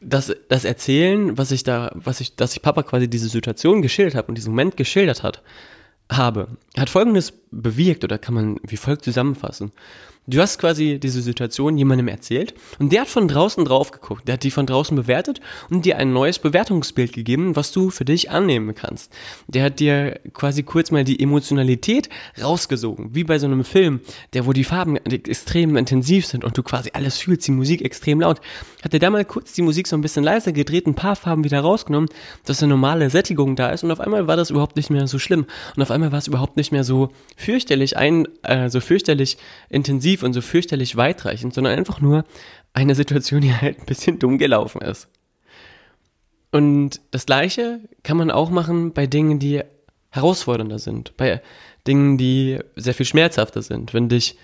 das, 0.00 0.34
das 0.48 0.64
Erzählen, 0.64 1.36
was 1.36 1.50
ich 1.50 1.64
da, 1.64 1.90
was 1.94 2.20
ich, 2.20 2.36
dass 2.36 2.54
ich 2.54 2.62
Papa 2.62 2.82
quasi 2.82 3.08
diese 3.08 3.28
Situation 3.28 3.82
geschildert 3.82 4.14
habe 4.14 4.28
und 4.28 4.36
diesen 4.36 4.52
Moment 4.52 4.76
geschildert 4.76 5.22
hat, 5.22 5.42
habe, 6.10 6.48
hat 6.76 6.90
folgendes 6.90 7.32
bewirkt 7.50 8.04
oder 8.04 8.18
kann 8.18 8.34
man 8.34 8.60
wie 8.62 8.76
folgt 8.76 9.04
zusammenfassen. 9.04 9.72
Du 10.26 10.40
hast 10.40 10.58
quasi 10.58 11.00
diese 11.00 11.22
Situation 11.22 11.76
jemandem 11.76 12.06
erzählt 12.06 12.54
und 12.78 12.92
der 12.92 13.00
hat 13.00 13.08
von 13.08 13.26
draußen 13.26 13.64
drauf 13.64 13.90
geguckt, 13.90 14.28
der 14.28 14.34
hat 14.34 14.44
die 14.44 14.52
von 14.52 14.66
draußen 14.66 14.94
bewertet 14.94 15.40
und 15.70 15.86
dir 15.86 15.96
ein 15.96 16.12
neues 16.12 16.38
Bewertungsbild 16.38 17.12
gegeben, 17.12 17.56
was 17.56 17.72
du 17.72 17.90
für 17.90 18.04
dich 18.04 18.30
annehmen 18.30 18.74
kannst. 18.74 19.12
Der 19.48 19.64
hat 19.64 19.80
dir 19.80 20.20
quasi 20.32 20.62
kurz 20.62 20.90
mal 20.90 21.04
die 21.04 21.20
Emotionalität 21.20 22.10
rausgesogen, 22.40 23.14
wie 23.14 23.24
bei 23.24 23.38
so 23.38 23.46
einem 23.46 23.64
Film, 23.64 24.00
der 24.34 24.46
wo 24.46 24.52
die 24.52 24.62
Farben 24.62 24.96
extrem 24.98 25.76
intensiv 25.76 26.26
sind 26.26 26.44
und 26.44 26.56
du 26.56 26.62
quasi 26.62 26.90
alles 26.92 27.16
fühlst, 27.16 27.48
die 27.48 27.52
Musik 27.52 27.82
extrem 27.82 28.20
laut. 28.20 28.40
Hat 28.84 28.94
er 28.94 29.00
da 29.00 29.10
mal 29.10 29.24
kurz 29.24 29.54
die 29.54 29.62
Musik 29.62 29.88
so 29.88 29.96
ein 29.96 30.02
bisschen 30.02 30.22
leiser 30.22 30.52
gedreht, 30.52 30.86
ein 30.86 30.94
paar 30.94 31.16
Farben 31.16 31.44
wieder 31.44 31.60
rausgenommen, 31.60 32.10
dass 32.44 32.62
eine 32.62 32.70
normale 32.70 33.10
Sättigung 33.10 33.56
da 33.56 33.70
ist 33.70 33.82
und 33.82 33.90
auf 33.90 34.00
einmal 34.00 34.28
war 34.28 34.36
das 34.36 34.50
überhaupt 34.50 34.76
nicht 34.76 34.90
mehr 34.90 35.08
so 35.08 35.18
schlimm 35.18 35.46
und 35.74 35.82
auf 35.82 35.90
einmal 35.90 36.12
war 36.12 36.18
es 36.18 36.28
überhaupt 36.28 36.56
nicht 36.56 36.72
mehr 36.72 36.84
so 36.84 37.10
fürchterlich 37.40 37.96
ein, 37.96 38.28
äh, 38.42 38.68
so 38.68 38.80
fürchterlich 38.80 39.38
intensiv 39.68 40.22
und 40.22 40.32
so 40.32 40.40
fürchterlich 40.40 40.96
weitreichend, 40.96 41.54
sondern 41.54 41.76
einfach 41.76 42.00
nur 42.00 42.24
eine 42.72 42.94
Situation, 42.94 43.40
die 43.40 43.54
halt 43.54 43.80
ein 43.80 43.86
bisschen 43.86 44.18
dumm 44.18 44.38
gelaufen 44.38 44.80
ist. 44.82 45.08
Und 46.52 47.00
das 47.10 47.26
Gleiche 47.26 47.80
kann 48.02 48.16
man 48.16 48.30
auch 48.30 48.50
machen 48.50 48.92
bei 48.92 49.06
Dingen, 49.06 49.38
die 49.38 49.62
herausfordernder 50.10 50.78
sind, 50.78 51.16
bei 51.16 51.40
Dingen, 51.86 52.18
die 52.18 52.58
sehr 52.76 52.94
viel 52.94 53.06
schmerzhafter 53.06 53.62
sind. 53.62 53.94
Wenn 53.94 54.08
dich 54.08 54.36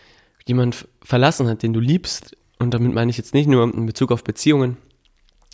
jemand 0.47 0.87
verlassen 1.03 1.49
hat, 1.49 1.63
den 1.63 1.73
du 1.73 1.81
liebst, 1.81 2.37
und 2.59 2.73
damit 2.73 2.95
meine 2.95 3.11
ich 3.11 3.19
jetzt 3.19 3.35
nicht 3.35 3.49
nur 3.49 3.65
in 3.75 3.85
Bezug 3.85 4.13
auf 4.13 4.25
Beziehungen, 4.25 4.77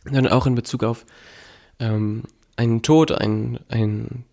sondern 0.04 0.28
auch 0.28 0.46
in 0.46 0.54
Bezug 0.54 0.84
auf 0.84 1.06
ähm, 1.80 2.24
einen 2.56 2.82
Tod, 2.82 3.10
ein, 3.10 3.58
ein, 3.68 4.24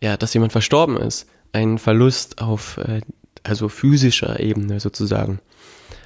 ja, 0.00 0.16
dass 0.16 0.32
jemand 0.32 0.52
verstorben 0.52 0.96
ist, 0.96 1.28
ein 1.52 1.78
Verlust 1.78 2.40
auf 2.40 2.78
äh, 2.78 3.00
also 3.42 3.68
physischer 3.68 4.40
Ebene 4.40 4.80
sozusagen. 4.80 5.40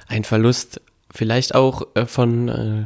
Ein 0.07 0.23
Verlust 0.23 0.81
vielleicht 1.13 1.55
auch 1.55 1.87
äh, 1.95 2.05
von 2.05 2.49
äh, 2.49 2.85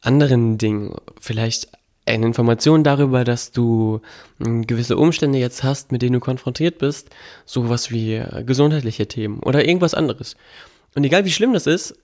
anderen 0.00 0.58
Dingen, 0.58 0.94
vielleicht 1.20 1.68
eine 2.06 2.26
Information 2.26 2.82
darüber, 2.82 3.24
dass 3.24 3.52
du 3.52 4.00
äh, 4.40 4.62
gewisse 4.62 4.96
Umstände 4.96 5.38
jetzt 5.38 5.62
hast, 5.62 5.92
mit 5.92 6.02
denen 6.02 6.14
du 6.14 6.20
konfrontiert 6.20 6.78
bist, 6.78 7.10
sowas 7.44 7.90
wie 7.90 8.22
gesundheitliche 8.44 9.06
Themen 9.06 9.40
oder 9.40 9.66
irgendwas 9.66 9.94
anderes. 9.94 10.36
Und 10.94 11.04
egal 11.04 11.24
wie 11.24 11.30
schlimm 11.30 11.52
das 11.52 11.66
ist, 11.66 11.94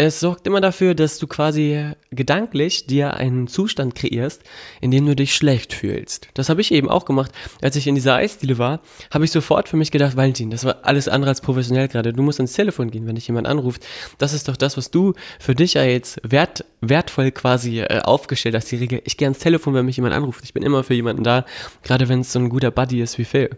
es 0.00 0.20
sorgt 0.20 0.46
immer 0.46 0.60
dafür, 0.60 0.94
dass 0.94 1.18
du 1.18 1.26
quasi 1.26 1.90
gedanklich 2.12 2.86
dir 2.86 3.14
einen 3.14 3.48
Zustand 3.48 3.96
kreierst, 3.96 4.44
in 4.80 4.92
dem 4.92 5.04
du 5.04 5.16
dich 5.16 5.34
schlecht 5.34 5.74
fühlst. 5.74 6.28
Das 6.34 6.48
habe 6.48 6.60
ich 6.60 6.70
eben 6.70 6.88
auch 6.88 7.04
gemacht. 7.04 7.32
Als 7.62 7.74
ich 7.74 7.88
in 7.88 7.96
dieser 7.96 8.14
Eisdiele 8.14 8.58
war, 8.58 8.80
habe 9.10 9.24
ich 9.24 9.32
sofort 9.32 9.68
für 9.68 9.76
mich 9.76 9.90
gedacht, 9.90 10.16
Valentin, 10.16 10.50
das 10.50 10.64
war 10.64 10.78
alles 10.82 11.08
andere 11.08 11.30
als 11.30 11.40
professionell 11.40 11.88
gerade. 11.88 12.12
Du 12.12 12.22
musst 12.22 12.38
ins 12.38 12.52
Telefon 12.52 12.92
gehen, 12.92 13.08
wenn 13.08 13.16
dich 13.16 13.26
jemand 13.26 13.48
anruft. 13.48 13.84
Das 14.18 14.34
ist 14.34 14.46
doch 14.46 14.56
das, 14.56 14.76
was 14.76 14.92
du 14.92 15.14
für 15.40 15.56
dich 15.56 15.74
ja 15.74 15.82
jetzt 15.82 16.20
wert, 16.22 16.64
wertvoll 16.80 17.32
quasi 17.32 17.80
äh, 17.80 17.98
aufgestellt 17.98 18.54
hast. 18.54 18.70
Die 18.70 18.76
Regel, 18.76 19.02
ich 19.04 19.16
gehe 19.16 19.26
ans 19.26 19.40
Telefon, 19.40 19.74
wenn 19.74 19.84
mich 19.84 19.96
jemand 19.96 20.14
anruft. 20.14 20.44
Ich 20.44 20.54
bin 20.54 20.62
immer 20.62 20.84
für 20.84 20.94
jemanden 20.94 21.24
da, 21.24 21.44
gerade 21.82 22.08
wenn 22.08 22.20
es 22.20 22.32
so 22.32 22.38
ein 22.38 22.50
guter 22.50 22.70
Buddy 22.70 23.02
ist 23.02 23.18
wie 23.18 23.24
Phil. 23.24 23.50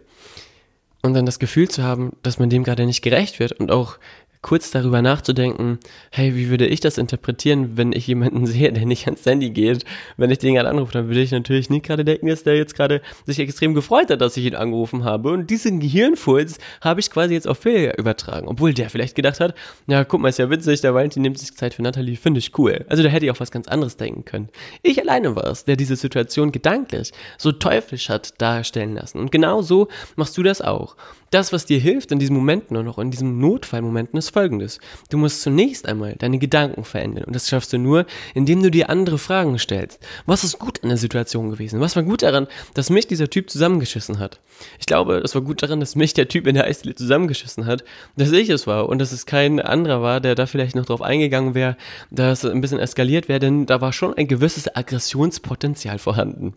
Und 1.03 1.13
dann 1.13 1.27
das 1.27 1.39
Gefühl 1.39 1.69
zu 1.69 1.83
haben, 1.83 2.17
dass 2.23 2.39
man 2.39 2.49
dem 2.49 2.65
gerade 2.65 2.87
nicht 2.87 3.03
gerecht 3.03 3.41
wird 3.41 3.53
und 3.53 3.71
auch 3.71 3.99
kurz 4.43 4.71
darüber 4.71 5.03
nachzudenken, 5.03 5.79
hey, 6.11 6.35
wie 6.35 6.49
würde 6.49 6.67
ich 6.67 6.81
das 6.81 6.99
interpretieren, 6.99 7.77
wenn 7.77 7.93
ich 7.93 8.07
jemanden 8.07 8.47
sehe, 8.47 8.73
der 8.73 8.87
nicht 8.87 9.07
ans 9.07 9.27
Handy 9.27 9.51
geht, 9.51 9.85
wenn 10.17 10.31
ich 10.31 10.39
den 10.39 10.55
gerade 10.55 10.69
anrufe, 10.69 10.93
dann 10.93 11.09
würde 11.09 11.21
ich 11.21 11.31
natürlich 11.31 11.69
nicht 11.71 11.85
gerade 11.85 12.05
denken, 12.05 12.29
dass 12.29 12.43
der 12.43 12.57
jetzt 12.57 12.75
gerade 12.75 13.03
sich 13.27 13.39
extrem 13.39 13.75
gefreut 13.75 14.11
hat, 14.11 14.21
dass 14.21 14.37
ich 14.37 14.47
ihn 14.47 14.55
angerufen 14.55 15.05
habe. 15.05 15.31
Und 15.31 15.51
diesen 15.51 15.81
Gehirnfurz 15.81 16.59
habe 16.81 17.01
ich 17.01 17.11
quasi 17.11 17.35
jetzt 17.35 17.47
auf 17.49 17.59
Phil 17.59 17.93
übertragen, 17.97 18.49
obwohl 18.49 18.73
der 18.73 18.91
vielleicht 18.91 19.15
gedacht 19.15 19.41
hat, 19.41 19.55
ja, 19.87 20.05
guck 20.05 20.21
mal, 20.21 20.29
ist 20.29 20.39
ja 20.39 20.49
witzig, 20.51 20.81
der 20.81 20.95
Valentin 20.95 21.23
nimmt 21.23 21.39
sich 21.39 21.55
Zeit 21.55 21.75
für 21.75 21.83
Natalie, 21.83 22.17
finde 22.17 22.39
ich 22.39 22.57
cool. 22.59 22.85
Also 22.89 23.03
da 23.03 23.09
hätte 23.09 23.27
ich 23.27 23.31
auch 23.31 23.41
was 23.41 23.51
ganz 23.51 23.69
anderes 23.69 23.97
denken 23.97 24.25
können. 24.25 24.49
Ich 24.83 25.01
alleine 25.01 25.37
war 25.37 25.47
es, 25.47 25.65
der 25.65 25.77
diese 25.77 25.97
Situation 25.97 26.53
gedanklich 26.53 27.13
so 27.39 27.53
teuflisch 27.53 28.09
hat 28.09 28.41
darstellen 28.41 28.95
lassen. 28.95 29.19
Und 29.19 29.33
genau 29.33 29.63
so 29.63 29.89
machst 30.17 30.37
du 30.39 30.43
das 30.43 30.63
auch. 30.63 30.97
Das, 31.31 31.53
was 31.53 31.65
dir 31.65 31.79
hilft 31.79 32.11
in 32.11 32.19
diesen 32.19 32.35
Momenten 32.35 32.77
und 32.77 32.89
auch 32.89 32.99
in 32.99 33.13
diesen 33.13 33.39
Notfallmomenten, 33.39 34.19
ist 34.19 34.31
folgendes. 34.31 34.81
Du 35.11 35.17
musst 35.17 35.43
zunächst 35.43 35.87
einmal 35.87 36.17
deine 36.19 36.39
Gedanken 36.39 36.83
verändern. 36.83 37.23
Und 37.25 37.37
das 37.37 37.49
schaffst 37.49 37.73
du 37.73 37.79
nur, 37.79 38.05
indem 38.35 38.65
du 38.65 38.71
dir 38.71 38.91
andere 38.91 39.17
Fragen 39.17 39.57
stellst. 39.61 40.01
Was 40.27 40.43
ist 40.43 40.59
gut 40.59 40.79
in 40.79 40.89
der 40.89 40.99
Situation 40.99 41.51
gewesen? 41.51 41.79
Was 41.79 41.95
war 41.95 42.03
gut 42.03 42.23
daran, 42.23 42.49
dass 42.75 42.91
mich 42.91 43.07
dieser 43.07 43.31
Typ 43.31 43.49
zusammengeschissen 43.49 44.19
hat? 44.19 44.41
Ich 44.81 44.87
glaube, 44.87 45.19
es 45.19 45.37
war 45.37 45.43
gut 45.43 45.63
daran, 45.63 45.79
dass 45.79 45.95
mich 45.95 46.15
der 46.15 46.27
Typ 46.27 46.49
in 46.49 46.57
der 46.57 46.65
Eisdiele 46.65 46.97
zusammengeschissen 46.97 47.65
hat, 47.65 47.85
dass 48.17 48.33
ich 48.33 48.49
es 48.49 48.67
war 48.67 48.89
und 48.89 48.99
dass 48.99 49.13
es 49.13 49.25
kein 49.25 49.61
anderer 49.61 50.03
war, 50.03 50.21
der 50.21 50.35
da 50.35 50.47
vielleicht 50.47 50.75
noch 50.75 50.87
drauf 50.87 51.01
eingegangen 51.01 51.55
wäre, 51.55 51.77
dass 52.11 52.43
es 52.43 52.51
ein 52.51 52.61
bisschen 52.61 52.81
eskaliert 52.81 53.29
wäre, 53.29 53.39
denn 53.39 53.67
da 53.67 53.81
war 53.81 53.93
schon 53.93 54.15
ein 54.15 54.27
gewisses 54.27 54.75
Aggressionspotenzial 54.75 56.01
vorhanden. 56.01 56.55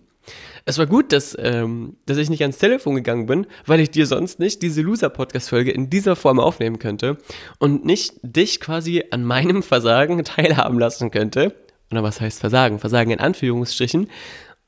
Es 0.66 0.78
war 0.78 0.86
gut, 0.86 1.12
dass, 1.12 1.36
ähm, 1.40 1.98
dass 2.06 2.18
ich 2.18 2.30
nicht 2.30 2.42
ans 2.42 2.58
Telefon 2.58 2.96
gegangen 2.96 3.26
bin, 3.26 3.48
weil 3.66 3.80
ich 3.80 3.92
dir 3.92 4.06
sonst 4.06 4.40
nicht 4.40 4.62
diese 4.62 4.82
Loser-Podcast-Folge 4.82 5.72
in 5.72 5.90
dieser 5.90 6.16
Form 6.16 6.40
aufnehmen 6.40 6.80
könnte 6.80 7.18
und 7.60 7.86
nicht 7.86 8.14
dich 8.22 8.60
quasi 8.60 9.04
an 9.12 9.24
meinem 9.24 9.64
Versagen 9.64 10.24
teilhaben 10.24 10.80
lassen 10.80 11.12
könnte. 11.12 11.56
Oder 11.92 12.04
was 12.04 12.22
heißt 12.22 12.40
Versagen? 12.40 12.80
Versagen 12.80 13.12
in 13.12 13.20
Anführungsstrichen. 13.20 14.10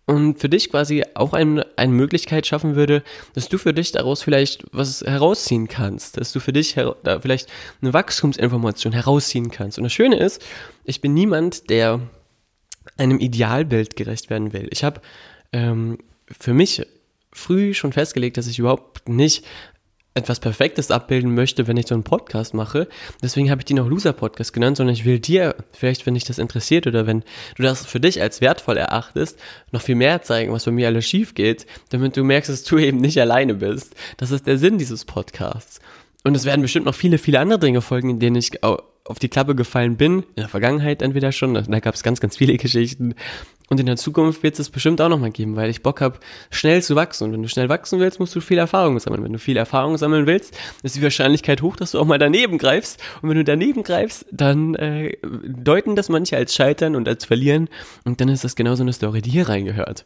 Und 0.08 0.40
für 0.40 0.50
dich 0.50 0.70
quasi 0.70 1.04
auch 1.16 1.34
eine, 1.34 1.66
eine 1.78 1.92
Möglichkeit 1.92 2.46
schaffen 2.46 2.76
würde, 2.76 3.02
dass 3.34 3.50
du 3.50 3.58
für 3.58 3.74
dich 3.74 3.92
daraus 3.92 4.22
vielleicht 4.22 4.64
was 4.72 5.02
herausziehen 5.02 5.68
kannst, 5.68 6.18
dass 6.18 6.32
du 6.32 6.40
für 6.40 6.54
dich 6.54 6.76
vielleicht 7.22 7.50
eine 7.82 7.92
Wachstumsinformation 7.92 8.94
herausziehen 8.94 9.50
kannst. 9.50 9.80
Und 9.80 9.86
das 9.86 9.94
Schöne 9.94 10.20
ist, 10.20 10.46
ich 10.84 11.02
bin 11.02 11.16
niemand, 11.16 11.72
der 11.72 12.02
einem 12.98 13.20
Idealbild 13.20 13.96
gerecht 13.96 14.30
werden 14.30 14.54
will. 14.54 14.68
Ich 14.72 14.84
habe 14.84 15.02
ähm, 15.56 15.98
für 16.30 16.54
mich 16.54 16.86
früh 17.32 17.74
schon 17.74 17.94
festgelegt, 17.94 18.38
dass 18.38 18.48
ich 18.48 18.60
überhaupt 18.60 19.08
nicht 19.08 19.46
etwas 20.14 20.40
Perfektes 20.40 20.92
abbilden 20.92 21.34
möchte, 21.34 21.68
wenn 21.68 21.76
ich 21.76 21.88
so 21.88 21.96
einen 21.96 22.06
Podcast 22.06 22.54
mache. 22.54 22.88
Deswegen 23.22 23.52
habe 23.52 23.62
ich 23.62 23.66
die 23.66 23.74
noch 23.74 23.88
Loser 23.88 24.14
Podcast 24.14 24.54
genannt, 24.54 24.78
sondern 24.78 24.94
ich 24.94 25.04
will 25.04 25.20
dir, 25.20 25.56
vielleicht 25.74 26.06
wenn 26.06 26.14
dich 26.14 26.24
das 26.24 26.40
interessiert 26.40 26.88
oder 26.88 27.06
wenn 27.06 27.24
du 27.58 27.64
das 27.64 27.86
für 27.86 28.00
dich 28.00 28.22
als 28.22 28.40
wertvoll 28.40 28.78
erachtest, 28.78 29.38
noch 29.72 29.82
viel 29.82 29.96
mehr 29.96 30.22
zeigen, 30.22 30.54
was 30.54 30.64
bei 30.64 30.72
mir 30.72 30.88
alles 30.88 31.06
schief 31.06 31.36
geht, 31.36 31.66
damit 31.90 32.16
du 32.16 32.24
merkst, 32.24 32.50
dass 32.50 32.64
du 32.64 32.78
eben 32.78 32.98
nicht 32.98 33.20
alleine 33.20 33.56
bist. 33.56 33.94
Das 34.16 34.32
ist 34.32 34.48
der 34.48 34.58
Sinn 34.58 34.78
dieses 34.78 35.04
Podcasts. 35.04 35.80
Und 36.24 36.36
es 36.36 36.46
werden 36.46 36.62
bestimmt 36.62 36.86
noch 36.86 36.96
viele, 36.96 37.18
viele 37.18 37.40
andere 37.40 37.60
Dinge 37.60 37.82
folgen, 37.82 38.10
in 38.10 38.20
denen 38.20 38.38
ich 38.38 38.64
auf 38.64 39.20
die 39.20 39.30
Klappe 39.30 39.54
gefallen 39.54 39.98
bin, 39.98 40.24
in 40.24 40.38
der 40.38 40.50
Vergangenheit 40.50 41.02
entweder 41.02 41.32
schon, 41.32 41.54
da 41.54 41.80
gab 41.80 41.94
es 41.94 42.04
ganz, 42.04 42.20
ganz 42.20 42.38
viele 42.38 42.58
Geschichten. 42.58 43.16
Und 43.70 43.80
in 43.80 43.88
der 43.88 43.96
Zukunft 43.96 44.44
wird 44.44 44.60
es 44.60 44.70
bestimmt 44.70 45.02
auch 45.02 45.10
nochmal 45.10 45.32
geben, 45.32 45.56
weil 45.56 45.70
ich 45.70 45.82
Bock 45.82 46.02
habe, 46.02 46.20
schnell 46.52 46.84
zu 46.84 46.96
wachsen. 46.96 47.26
Und 47.26 47.34
wenn 47.34 47.42
du 47.42 47.50
schnell 47.50 47.68
wachsen 47.70 48.00
willst, 48.00 48.20
musst 48.20 48.36
du 48.36 48.42
viel 48.42 48.60
Erfahrung 48.60 49.00
sammeln. 49.00 49.24
Wenn 49.24 49.34
du 49.34 49.40
viel 49.40 49.58
Erfahrung 49.58 49.98
sammeln 49.98 50.28
willst, 50.28 50.56
ist 50.84 50.96
die 50.96 51.02
Wahrscheinlichkeit 51.02 51.62
hoch, 51.62 51.76
dass 51.76 51.92
du 51.92 52.00
auch 52.00 52.06
mal 52.06 52.20
daneben 52.20 52.58
greifst. 52.58 53.02
Und 53.22 53.30
wenn 53.30 53.38
du 53.38 53.44
daneben 53.44 53.84
greifst, 53.84 54.26
dann 54.32 54.76
äh, 54.76 55.18
deuten 55.24 55.96
das 55.96 56.10
manche 56.10 56.38
als 56.38 56.54
Scheitern 56.54 56.96
und 56.96 57.08
als 57.08 57.26
Verlieren. 57.26 57.70
Und 58.04 58.22
dann 58.22 58.30
ist 58.30 58.44
das 58.44 58.56
genauso 58.56 58.84
eine 58.84 58.94
Story, 58.94 59.22
die 59.22 59.32
hier 59.32 59.50
reingehört. 59.50 60.06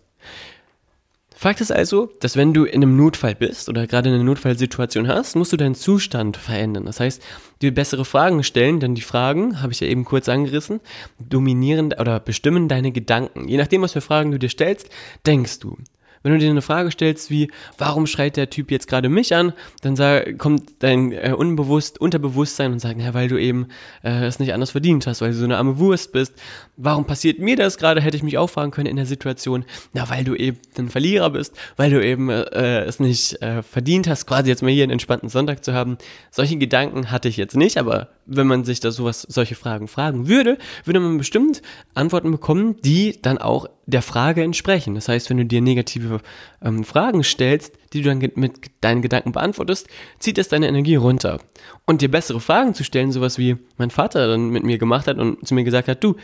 Fakt 1.41 1.61
ist 1.61 1.71
also, 1.71 2.11
dass 2.19 2.35
wenn 2.35 2.53
du 2.53 2.65
in 2.65 2.83
einem 2.83 2.97
Notfall 2.97 3.33
bist 3.33 3.69
oder 3.69 3.87
gerade 3.87 4.09
eine 4.09 4.21
Notfallsituation 4.21 5.07
hast, 5.07 5.37
musst 5.37 5.53
du 5.53 5.55
deinen 5.55 5.73
Zustand 5.73 6.35
verändern. 6.35 6.83
Das 6.83 6.99
heißt, 6.99 7.23
dir 7.61 7.73
bessere 7.73 8.03
Fragen 8.03 8.43
stellen, 8.43 8.81
denn 8.81 8.93
die 8.93 9.01
Fragen, 9.01 9.61
habe 9.61 9.71
ich 9.71 9.79
ja 9.79 9.87
eben 9.87 10.03
kurz 10.03 10.27
angerissen, 10.27 10.81
dominieren 11.17 11.93
oder 11.97 12.19
bestimmen 12.19 12.67
deine 12.67 12.91
Gedanken. 12.91 13.47
Je 13.47 13.55
nachdem, 13.55 13.81
was 13.81 13.93
für 13.93 14.01
Fragen 14.01 14.31
du 14.31 14.37
dir 14.37 14.49
stellst, 14.49 14.89
denkst 15.25 15.59
du. 15.59 15.77
Wenn 16.23 16.33
du 16.33 16.39
dir 16.39 16.49
eine 16.49 16.61
Frage 16.61 16.91
stellst 16.91 17.29
wie, 17.29 17.49
warum 17.77 18.05
schreit 18.05 18.35
der 18.35 18.49
Typ 18.49 18.71
jetzt 18.71 18.87
gerade 18.87 19.07
mich 19.07 19.33
an, 19.33 19.53
dann 19.81 19.95
sag, 19.95 20.37
kommt 20.37 20.63
dein 20.79 21.13
äh, 21.13 21.33
Unbewusst, 21.37 22.01
Unterbewusstsein 22.01 22.73
und 22.73 22.79
sagt, 22.79 22.99
ja, 22.99 23.13
weil 23.13 23.29
du 23.29 23.37
eben 23.37 23.67
äh, 24.03 24.25
es 24.25 24.39
nicht 24.39 24.53
anders 24.53 24.71
verdient 24.71 25.07
hast, 25.07 25.21
weil 25.21 25.31
du 25.31 25.37
so 25.37 25.45
eine 25.45 25.57
arme 25.57 25.79
Wurst 25.79 26.11
bist. 26.11 26.33
Warum 26.81 27.03
passiert 27.03 27.39
mir 27.39 27.57
das 27.57 27.77
gerade, 27.77 27.99
hätte 27.99 28.15
ich 28.15 28.23
mich 28.23 28.37
auch 28.37 28.49
fragen 28.49 28.71
können 28.71 28.87
in 28.87 28.95
der 28.95 29.05
Situation. 29.05 29.65
Na, 29.91 30.09
weil 30.09 30.23
du 30.23 30.33
eben 30.33 30.59
ein 30.77 30.87
Verlierer 30.87 31.29
bist, 31.29 31.53
weil 31.75 31.91
du 31.91 32.01
eben 32.01 32.29
äh, 32.29 32.85
es 32.85 33.01
nicht 33.01 33.41
äh, 33.41 33.61
verdient 33.63 34.07
hast, 34.07 34.25
quasi 34.27 34.47
jetzt 34.47 34.61
mal 34.61 34.71
hier 34.71 34.83
einen 34.83 34.93
entspannten 34.93 35.27
Sonntag 35.27 35.65
zu 35.65 35.73
haben. 35.73 35.97
Solche 36.31 36.55
Gedanken 36.55 37.11
hatte 37.11 37.27
ich 37.27 37.35
jetzt 37.35 37.57
nicht, 37.57 37.77
aber 37.77 38.07
wenn 38.25 38.47
man 38.47 38.63
sich 38.63 38.79
da 38.79 38.91
sowas, 38.91 39.23
solche 39.23 39.55
Fragen 39.55 39.89
fragen 39.89 40.29
würde, 40.29 40.57
würde 40.85 41.01
man 41.01 41.17
bestimmt 41.17 41.61
Antworten 41.95 42.31
bekommen, 42.31 42.77
die 42.81 43.21
dann 43.21 43.39
auch 43.39 43.65
der 43.85 44.01
Frage 44.01 44.41
entsprechen. 44.41 44.95
Das 44.95 45.09
heißt, 45.09 45.29
wenn 45.29 45.37
du 45.37 45.45
dir 45.45 45.59
negative 45.59 46.21
ähm, 46.63 46.85
Fragen 46.85 47.25
stellst, 47.25 47.73
die 47.91 48.01
du 48.01 48.07
dann 48.07 48.19
mit 48.35 48.71
deinen 48.79 49.01
Gedanken 49.01 49.33
beantwortest, 49.33 49.89
zieht 50.19 50.37
es 50.37 50.47
deine 50.47 50.69
Energie 50.69 50.95
runter. 50.95 51.41
Und 51.85 52.01
dir 52.01 52.09
bessere 52.09 52.39
Fragen 52.39 52.73
zu 52.73 52.85
stellen, 52.85 53.11
sowas 53.11 53.37
wie 53.37 53.57
mein 53.77 53.89
Vater 53.89 54.29
dann 54.29 54.49
mit 54.49 54.63
mir 54.63 54.77
gemacht 54.77 55.07
hat 55.07 55.17
und 55.17 55.45
zu 55.45 55.53
mir 55.55 55.65
gesagt 55.65 55.89
hat, 55.89 56.01
du, 56.01 56.15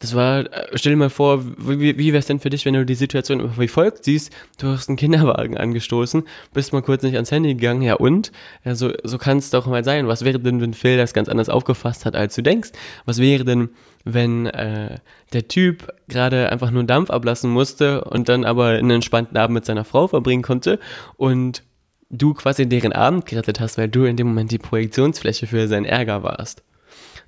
das 0.00 0.14
war, 0.14 0.40
äh, 0.40 0.66
stell 0.74 0.92
dir 0.92 0.96
mal 0.96 1.10
vor, 1.10 1.44
wie, 1.58 1.96
wie 1.98 2.12
wäre 2.12 2.18
es 2.18 2.26
denn 2.26 2.40
für 2.40 2.50
dich, 2.50 2.64
wenn 2.64 2.74
du 2.74 2.84
die 2.84 2.94
Situation 2.94 3.52
wie 3.58 3.68
folgt 3.68 4.04
siehst, 4.04 4.32
du 4.58 4.68
hast 4.68 4.88
einen 4.88 4.96
Kinderwagen 4.96 5.56
angestoßen, 5.56 6.24
bist 6.54 6.72
mal 6.72 6.82
kurz 6.82 7.02
nicht 7.02 7.14
ans 7.14 7.30
Handy 7.30 7.54
gegangen, 7.54 7.82
ja 7.82 7.94
und? 7.94 8.32
Ja, 8.64 8.74
so, 8.74 8.92
so 9.04 9.18
kann 9.18 9.36
es 9.36 9.50
doch 9.50 9.66
mal 9.66 9.84
sein. 9.84 10.08
Was 10.08 10.24
wäre 10.24 10.40
denn, 10.40 10.60
wenn 10.62 10.72
Phil 10.72 10.96
das 10.96 11.12
ganz 11.12 11.28
anders 11.28 11.50
aufgefasst 11.50 12.06
hat, 12.06 12.16
als 12.16 12.34
du 12.34 12.42
denkst? 12.42 12.70
Was 13.04 13.18
wäre 13.18 13.44
denn, 13.44 13.68
wenn 14.04 14.46
äh, 14.46 14.98
der 15.34 15.48
Typ 15.48 15.92
gerade 16.08 16.50
einfach 16.50 16.70
nur 16.70 16.84
Dampf 16.84 17.10
ablassen 17.10 17.50
musste 17.50 18.02
und 18.04 18.30
dann 18.30 18.46
aber 18.46 18.68
einen 18.68 18.90
entspannten 18.90 19.36
Abend 19.36 19.54
mit 19.54 19.66
seiner 19.66 19.84
Frau 19.84 20.08
verbringen 20.08 20.42
konnte 20.42 20.78
und 21.18 21.62
du 22.08 22.32
quasi 22.32 22.66
deren 22.66 22.94
Abend 22.94 23.26
gerettet 23.26 23.60
hast, 23.60 23.76
weil 23.76 23.88
du 23.88 24.04
in 24.04 24.16
dem 24.16 24.28
Moment 24.28 24.50
die 24.50 24.58
Projektionsfläche 24.58 25.46
für 25.46 25.68
seinen 25.68 25.84
Ärger 25.84 26.22
warst? 26.22 26.62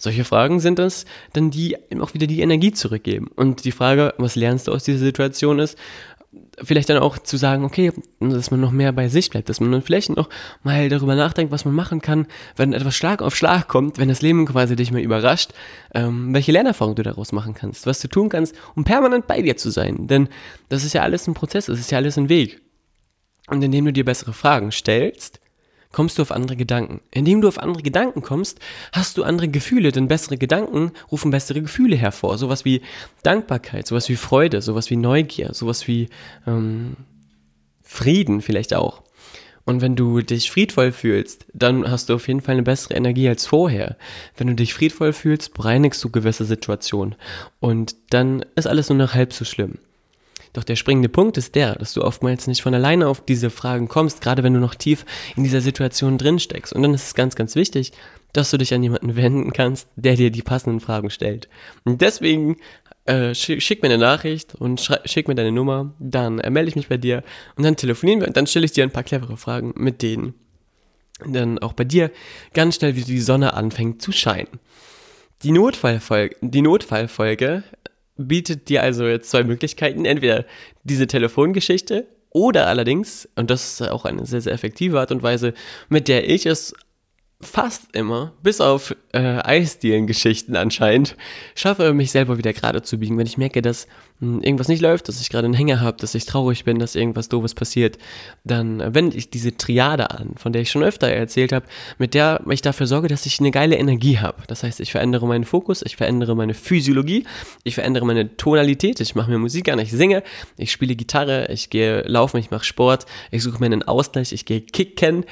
Solche 0.03 0.25
Fragen 0.25 0.59
sind 0.59 0.81
es 0.81 1.05
dann, 1.33 1.53
die 1.53 1.77
auch 2.01 2.12
wieder 2.12 2.27
die 2.27 2.41
Energie 2.41 2.73
zurückgeben. 2.73 3.29
Und 3.37 3.65
die 3.65 3.71
Frage, 3.71 4.15
was 4.19 4.35
lernst 4.35 4.67
du 4.67 4.73
aus 4.73 4.83
dieser 4.83 4.99
Situation 4.99 5.61
ist, 5.61 5.79
vielleicht 6.61 6.88
dann 6.88 6.99
auch 6.99 7.19
zu 7.19 7.37
sagen, 7.37 7.65
okay, 7.65 7.93
dass 8.19 8.51
man 8.51 8.61
noch 8.61 8.73
mehr 8.73 8.91
bei 8.91 9.07
sich 9.09 9.31
bleibt, 9.31 9.49
dass 9.49 9.61
man 9.61 9.71
dann 9.71 9.83
vielleicht 9.83 10.11
noch 10.11 10.29
mal 10.65 10.88
darüber 10.88 11.15
nachdenkt, 11.15 11.53
was 11.53 11.65
man 11.65 11.75
machen 11.75 12.01
kann, 12.01 12.27
wenn 12.57 12.73
etwas 12.73 12.97
Schlag 12.97 13.23
auf 13.23 13.37
Schlag 13.37 13.69
kommt, 13.69 13.99
wenn 13.99 14.09
das 14.09 14.23
Leben 14.23 14.45
quasi 14.45 14.75
dich 14.75 14.91
mal 14.91 15.01
überrascht, 15.01 15.53
ähm, 15.95 16.35
welche 16.35 16.51
Lernerfahrung 16.51 16.97
du 16.97 17.05
daraus 17.05 17.31
machen 17.31 17.55
kannst, 17.55 17.87
was 17.87 18.01
du 18.01 18.09
tun 18.09 18.29
kannst, 18.29 18.57
um 18.75 18.83
permanent 18.83 19.29
bei 19.29 19.41
dir 19.41 19.57
zu 19.57 19.71
sein. 19.71 20.09
Denn 20.09 20.29
das 20.69 20.83
ist 20.83 20.95
ja 20.95 21.03
alles 21.03 21.29
ein 21.29 21.35
Prozess, 21.35 21.67
das 21.67 21.79
ist 21.79 21.93
ja 21.93 21.99
alles 21.99 22.19
ein 22.19 22.29
Weg. 22.29 22.61
Und 23.47 23.62
indem 23.62 23.85
du 23.85 23.93
dir 23.93 24.05
bessere 24.05 24.33
Fragen 24.33 24.73
stellst, 24.73 25.42
kommst 25.93 26.19
du 26.19 26.23
auf 26.23 26.33
andere 26.33 26.57
Gedanken. 26.57 27.01
Indem 27.11 27.41
du 27.41 27.49
auf 27.49 27.59
andere 27.59 27.83
Gedanken 27.83 28.23
kommst, 28.23 28.59
hast 28.93 29.19
du 29.19 29.23
andere 29.25 29.49
Gefühle, 29.49 29.93
denn 29.93 30.09
bessere 30.09 30.39
Gedanken 30.39 30.93
rufen 31.11 31.31
bessere 31.31 31.63
Gefühle 31.63 31.97
hervor. 31.97 32.39
Sowas 32.39 32.65
wie 32.65 32.83
Dankbarkeit, 33.23 33.87
sowas 33.87 34.09
wie 34.09 34.17
Freude, 34.17 34.63
sowas 34.63 34.91
wie 34.91 34.97
Neugier, 34.97 35.55
sowas 35.55 35.87
wie 35.87 36.09
ähm, 36.47 36.97
Frieden 37.83 38.41
vielleicht 38.41 38.75
auch. 38.75 39.03
Und 39.65 39.81
wenn 39.81 39.95
du 39.95 40.21
dich 40.21 40.51
friedvoll 40.51 40.91
fühlst, 40.91 41.47
dann 41.53 41.89
hast 41.89 42.09
du 42.09 42.15
auf 42.15 42.27
jeden 42.27 42.41
Fall 42.41 42.55
eine 42.55 42.65
bessere 42.65 42.95
Energie 42.95 43.29
als 43.29 43.47
vorher. 43.47 43.97
Wenn 44.37 44.49
du 44.49 44.55
dich 44.55 44.75
friedvoll 44.75 45.13
fühlst, 45.13 45.55
bereinigst 45.55 46.03
du 46.03 46.11
gewisse 46.11 46.45
Situationen. 46.45 47.15
Und 47.61 47.95
dann 48.11 48.45
ist 48.57 48.67
alles 48.67 48.89
nur 48.89 48.99
noch 48.99 49.15
halb 49.15 49.33
so 49.33 49.45
schlimm. 49.45 49.79
Doch 50.53 50.65
der 50.65 50.77
springende 50.77 51.09
Punkt 51.09 51.38
ist 51.38 51.55
der, 51.55 51.77
dass 51.77 51.95
du 51.95 52.03
oftmals 52.03 52.47
nicht 52.47 52.62
von 52.62 52.75
alleine 52.75 53.09
auf 53.09 53.25
diese 53.25 53.49
Fragen 53.49 53.88
kommst, 53.88 54.21
gerade 54.21 54.43
wenn 54.43 54.53
du 54.53 54.61
noch 54.61 54.75
tief 54.75 55.07
in 55.35 55.45
dieser 55.45 55.62
Situation 55.62 56.19
drin 56.19 56.38
steckst. 56.38 56.73
Und 56.73 56.83
dann 56.83 56.93
ist 56.93 57.07
es 57.07 57.15
ganz, 57.15 57.37
ganz 57.37 57.55
wichtig, 57.57 57.93
dass 58.33 58.51
du 58.51 58.59
dich 58.59 58.75
an 58.75 58.83
jemanden 58.83 59.17
wenden 59.17 59.53
kannst, 59.53 59.88
der 59.97 60.17
dir 60.17 60.31
die 60.31 60.43
passenden 60.43 60.81
Fragen 60.81 61.11
stellt. 61.11 61.49
Und 61.85 62.01
deswegen 62.03 62.57
äh, 63.07 63.35
schick, 63.35 63.83
mir 63.83 63.88
eine 63.88 63.99
Nachricht 63.99 64.55
und 64.55 64.81
schick 65.07 65.27
mir 65.27 65.35
deine 65.35 65.53
Nummer, 65.53 65.95
dann 65.99 66.38
äh, 66.38 66.51
melde 66.51 66.69
ich 66.69 66.77
mich 66.77 66.88
bei 66.88 66.99
dir 66.99 67.25
und 67.57 67.65
dann 67.65 67.77
telefonieren 67.77 68.21
wir 68.21 68.29
und 68.29 68.37
dann 68.37 68.47
stelle 68.47 68.65
ich 68.65 68.73
dir 68.73 68.85
ein 68.85 68.93
paar 68.93 69.03
clevere 69.03 69.37
Fragen, 69.37 69.73
mit 69.77 70.03
denen 70.03 70.35
dann 71.27 71.59
auch 71.59 71.73
bei 71.73 71.85
dir 71.85 72.11
ganz 72.53 72.77
schnell 72.77 72.97
wie 72.97 73.03
die 73.03 73.21
Sonne 73.21 73.55
anfängt 73.55 74.03
zu 74.03 74.12
scheinen. 74.12 74.61
Die 75.43 75.51
Notfallfolge, 75.51 76.37
die 76.41 76.62
Notfallfolge 76.62 77.65
bietet 78.16 78.68
dir 78.68 78.83
also 78.83 79.07
jetzt 79.07 79.31
zwei 79.31 79.44
Möglichkeiten. 79.44 80.05
Entweder 80.05 80.44
diese 80.85 81.07
Telefongeschichte 81.07 82.07
oder 82.31 82.66
allerdings, 82.66 83.29
und 83.37 83.51
das 83.51 83.81
ist 83.81 83.88
auch 83.90 84.05
eine 84.05 84.27
sehr, 84.27 84.40
sehr 84.40 84.53
effektive 84.53 84.98
Art 84.98 85.12
und 85.12 85.22
Weise, 85.22 85.55
mit 85.88 86.09
der 86.09 86.29
ich 86.29 86.46
es 86.46 86.75
fast 87.43 87.95
immer, 87.95 88.33
bis 88.43 88.61
auf 88.61 88.95
äh, 89.13 89.19
Eisdielen-Geschichten 89.19 90.57
anscheinend, 90.57 91.17
schaffe, 91.55 91.93
mich 91.93 92.13
selber 92.13 92.39
wieder 92.39 92.53
gerade 92.53 92.83
zu 92.83 92.99
biegen. 92.99 93.19
Wenn 93.19 93.27
ich 93.27 93.37
merke, 93.37 93.63
dass 93.63 93.87
mh, 94.21 94.37
hm, 94.37 94.43
irgendwas 94.43 94.69
nicht 94.69 94.81
läuft, 94.81 95.09
dass 95.09 95.21
ich 95.21 95.29
gerade 95.29 95.47
einen 95.47 95.55
Hänger 95.55 95.81
habe, 95.81 95.97
dass 95.99 96.15
ich 96.15 96.25
traurig 96.25 96.65
bin, 96.65 96.79
dass 96.79 96.95
irgendwas 96.95 97.29
Doofes 97.29 97.55
passiert, 97.55 97.99
dann 98.45 98.95
wende 98.95 99.17
ich 99.17 99.29
diese 99.29 99.57
Triade 99.57 100.11
an, 100.13 100.35
von 100.37 100.53
der 100.53 100.63
ich 100.63 100.71
schon 100.71 100.85
öfter 100.85 101.09
erzählt 101.09 101.53
habe, 101.53 101.67
mit 101.99 102.15
der 102.15 102.43
ich 102.49 102.63
dafür 102.63 102.87
sorge, 102.87 103.09
dass 103.09 103.27
ich 103.27 103.41
eine 103.41 103.51
geile 103.51 103.77
Energie 103.77 104.19
habe. 104.19 104.43
Das 104.47 104.63
heißt, 104.63 104.81
ich 104.81 104.93
verändere 104.93 105.27
meinen 105.27 105.45
Fokus, 105.45 105.83
ich 105.83 105.97
verändere 105.97 106.37
meine 106.37 106.55
Physiologie, 106.55 107.25
ich 107.65 107.75
verändere 107.75 108.07
meine 108.07 108.37
Tonalität, 108.37 109.01
ich 109.01 109.15
mache 109.15 109.31
mir 109.31 109.39
Musik 109.39 109.69
an, 109.69 109.81
ich 109.81 109.91
singe, 109.91 110.23
ich 110.57 110.71
spiele 110.71 110.95
Gitarre, 110.95 111.49
ich 111.51 111.71
gehe 111.71 112.03
laufen, 112.03 112.39
ich 112.39 112.51
mache 112.51 112.65
Sport, 112.65 113.07
ich 113.31 113.43
suche 113.43 113.59
mir 113.59 113.67
einen 113.67 113.83
Ausgleich, 113.83 114.33
ich 114.33 114.45
gehe 114.47 114.61
kicken, 114.61 115.25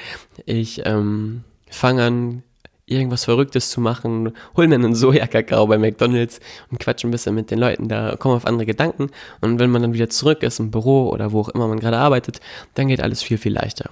ich 0.45 0.81
ähm, 0.85 1.43
fange 1.71 2.03
an, 2.03 2.43
irgendwas 2.85 3.25
Verrücktes 3.25 3.69
zu 3.69 3.81
machen, 3.81 4.33
hol 4.55 4.67
mir 4.67 4.75
einen 4.75 4.95
Sojakakao 4.95 5.65
bei 5.67 5.77
McDonalds 5.77 6.39
und 6.69 6.79
quatsch 6.79 7.03
ein 7.05 7.11
bisschen 7.11 7.33
mit 7.33 7.49
den 7.49 7.59
Leuten 7.59 7.87
da, 7.87 8.15
komme 8.17 8.35
auf 8.35 8.45
andere 8.45 8.65
Gedanken 8.65 9.09
und 9.39 9.59
wenn 9.59 9.69
man 9.71 9.81
dann 9.81 9.93
wieder 9.93 10.09
zurück 10.09 10.43
ist 10.43 10.59
im 10.59 10.71
Büro 10.71 11.09
oder 11.09 11.31
wo 11.31 11.41
auch 11.41 11.49
immer 11.49 11.67
man 11.67 11.79
gerade 11.79 11.97
arbeitet, 11.97 12.41
dann 12.75 12.89
geht 12.89 13.01
alles 13.01 13.23
viel, 13.23 13.37
viel 13.37 13.53
leichter. 13.53 13.89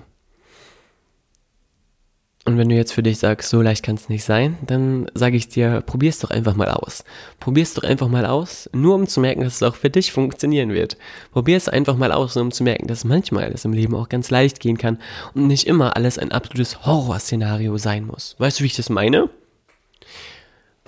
Und 2.49 2.57
wenn 2.57 2.69
du 2.69 2.75
jetzt 2.75 2.93
für 2.93 3.03
dich 3.03 3.19
sagst, 3.19 3.47
so 3.47 3.61
leicht 3.61 3.85
kann 3.85 3.93
es 3.93 4.09
nicht 4.09 4.23
sein, 4.23 4.57
dann 4.65 5.05
sage 5.13 5.37
ich 5.37 5.49
dir, 5.49 5.81
probier 5.81 6.09
es 6.09 6.17
doch 6.17 6.31
einfach 6.31 6.55
mal 6.55 6.71
aus. 6.71 7.03
Probier 7.39 7.61
es 7.61 7.75
doch 7.75 7.83
einfach 7.83 8.07
mal 8.07 8.25
aus, 8.25 8.67
nur 8.73 8.95
um 8.95 9.05
zu 9.05 9.19
merken, 9.19 9.41
dass 9.41 9.57
es 9.57 9.61
auch 9.61 9.75
für 9.75 9.91
dich 9.91 10.11
funktionieren 10.11 10.73
wird. 10.73 10.97
Probier 11.31 11.57
es 11.57 11.69
einfach 11.69 11.95
mal 11.95 12.11
aus, 12.11 12.33
nur 12.33 12.45
um 12.45 12.51
zu 12.51 12.63
merken, 12.63 12.87
dass 12.87 13.03
manchmal 13.03 13.51
es 13.51 13.65
im 13.65 13.73
Leben 13.73 13.93
auch 13.93 14.09
ganz 14.09 14.31
leicht 14.31 14.59
gehen 14.61 14.79
kann 14.79 14.97
und 15.35 15.45
nicht 15.45 15.67
immer 15.67 15.95
alles 15.95 16.17
ein 16.17 16.31
absolutes 16.31 16.87
Horrorszenario 16.87 17.77
sein 17.77 18.07
muss. 18.07 18.35
Weißt 18.39 18.59
du, 18.59 18.63
wie 18.63 18.67
ich 18.69 18.75
das 18.75 18.89
meine? 18.89 19.29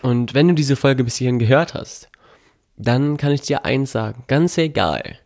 Und 0.02 0.34
wenn 0.34 0.48
du 0.48 0.56
diese 0.56 0.76
Folge 0.76 1.04
bis 1.04 1.18
hierhin 1.18 1.38
gehört 1.38 1.76
hast, 1.76 2.10
dann 2.76 3.18
kann 3.18 3.34
ich 3.34 3.42
dir 3.42 3.66
eins 3.66 3.92
sagen, 3.92 4.24
ganz 4.26 4.58
egal, 4.58 5.20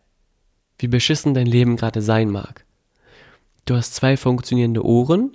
wie 0.80 0.88
beschissen 0.88 1.32
dein 1.32 1.46
Leben 1.46 1.76
gerade 1.76 2.02
sein 2.02 2.28
mag. 2.28 2.66
Du 3.64 3.74
hast 3.74 3.94
zwei 3.94 4.18
funktionierende 4.18 4.84
Ohren, 4.84 5.34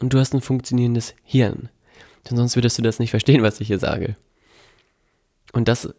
und 0.00 0.12
du 0.12 0.18
hast 0.18 0.34
ein 0.34 0.40
funktionierendes 0.40 1.14
Hirn. 1.24 1.68
Denn 2.28 2.36
sonst 2.36 2.56
würdest 2.56 2.78
du 2.78 2.82
das 2.82 2.98
nicht 2.98 3.10
verstehen, 3.10 3.42
was 3.42 3.60
ich 3.60 3.68
hier 3.68 3.78
sage. 3.78 4.16
Und 5.52 5.68
das 5.68 5.92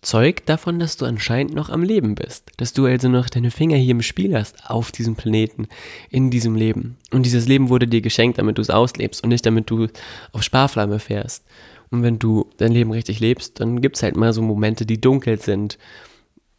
zeugt 0.00 0.48
davon, 0.48 0.78
dass 0.78 0.96
du 0.96 1.04
anscheinend 1.04 1.54
noch 1.54 1.70
am 1.70 1.82
Leben 1.82 2.14
bist. 2.14 2.50
Dass 2.56 2.72
du 2.72 2.86
also 2.86 3.08
noch 3.08 3.28
deine 3.28 3.50
Finger 3.50 3.76
hier 3.76 3.90
im 3.90 4.02
Spiel 4.02 4.36
hast, 4.36 4.70
auf 4.70 4.92
diesem 4.92 5.16
Planeten, 5.16 5.68
in 6.10 6.30
diesem 6.30 6.54
Leben. 6.54 6.96
Und 7.10 7.24
dieses 7.24 7.48
Leben 7.48 7.68
wurde 7.68 7.86
dir 7.86 8.00
geschenkt, 8.00 8.38
damit 8.38 8.58
du 8.58 8.62
es 8.62 8.70
auslebst 8.70 9.22
und 9.22 9.30
nicht 9.30 9.44
damit 9.44 9.68
du 9.70 9.88
auf 10.32 10.42
Sparflamme 10.42 10.98
fährst. 10.98 11.44
Und 11.90 12.02
wenn 12.02 12.18
du 12.18 12.48
dein 12.58 12.72
Leben 12.72 12.92
richtig 12.92 13.20
lebst, 13.20 13.60
dann 13.60 13.80
gibt 13.80 13.96
es 13.96 14.02
halt 14.02 14.16
mal 14.16 14.32
so 14.32 14.42
Momente, 14.42 14.86
die 14.86 15.00
dunkel 15.00 15.40
sind. 15.40 15.78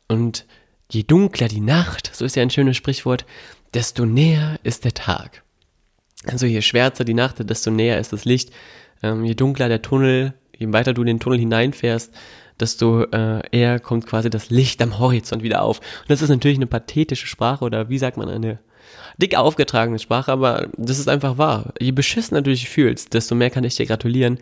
Und 0.07 0.45
je 0.91 1.03
dunkler 1.03 1.47
die 1.47 1.61
Nacht, 1.61 2.13
so 2.13 2.25
ist 2.25 2.35
ja 2.35 2.41
ein 2.41 2.49
schönes 2.49 2.77
Sprichwort, 2.77 3.25
desto 3.73 4.05
näher 4.05 4.59
ist 4.63 4.85
der 4.85 4.93
Tag. 4.93 5.43
Also 6.31 6.45
je 6.45 6.61
schwärzer 6.61 7.03
die 7.03 7.13
Nacht, 7.13 7.37
desto 7.49 7.71
näher 7.71 7.99
ist 7.99 8.13
das 8.13 8.25
Licht. 8.25 8.51
Ähm, 9.01 9.25
je 9.25 9.35
dunkler 9.35 9.69
der 9.69 9.81
Tunnel, 9.81 10.33
je 10.57 10.71
weiter 10.71 10.93
du 10.93 11.01
in 11.01 11.07
den 11.07 11.19
Tunnel 11.19 11.39
hineinfährst, 11.39 12.13
desto 12.59 13.03
äh, 13.03 13.41
eher 13.51 13.79
kommt 13.79 14.05
quasi 14.05 14.29
das 14.29 14.49
Licht 14.49 14.81
am 14.81 14.99
Horizont 14.99 15.43
wieder 15.43 15.61
auf. 15.61 15.79
Und 15.79 16.09
das 16.09 16.21
ist 16.21 16.29
natürlich 16.29 16.57
eine 16.57 16.67
pathetische 16.67 17.27
Sprache 17.27 17.63
oder 17.63 17.89
wie 17.89 17.97
sagt 17.97 18.17
man 18.17 18.29
eine 18.29 18.59
dick 19.17 19.35
aufgetragene 19.35 19.99
Sprache, 19.99 20.31
aber 20.31 20.67
das 20.77 20.99
ist 20.99 21.09
einfach 21.09 21.37
wahr. 21.37 21.73
Je 21.79 21.91
beschissener 21.91 22.41
du 22.41 22.51
dich 22.51 22.69
fühlst, 22.69 23.13
desto 23.13 23.35
mehr 23.35 23.49
kann 23.49 23.63
ich 23.63 23.75
dir 23.75 23.85
gratulieren, 23.85 24.39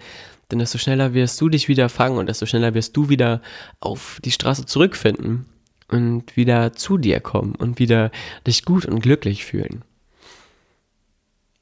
denn 0.52 0.60
desto 0.60 0.78
schneller 0.78 1.14
wirst 1.14 1.40
du 1.42 1.50
dich 1.50 1.68
wieder 1.68 1.90
fangen 1.90 2.18
und 2.18 2.28
desto 2.28 2.46
schneller 2.46 2.74
wirst 2.74 2.96
du 2.96 3.10
wieder 3.10 3.42
auf 3.80 4.20
die 4.24 4.32
Straße 4.32 4.66
zurückfinden 4.66 5.46
und 5.90 6.36
wieder 6.38 6.74
zu 6.74 6.98
dir 6.98 7.20
kommen 7.20 7.56
und 7.56 7.80
wieder 7.80 8.12
dich 8.46 8.66
gut 8.66 8.86
und 8.86 9.02
glücklich 9.02 9.46
fühlen. 9.46 9.84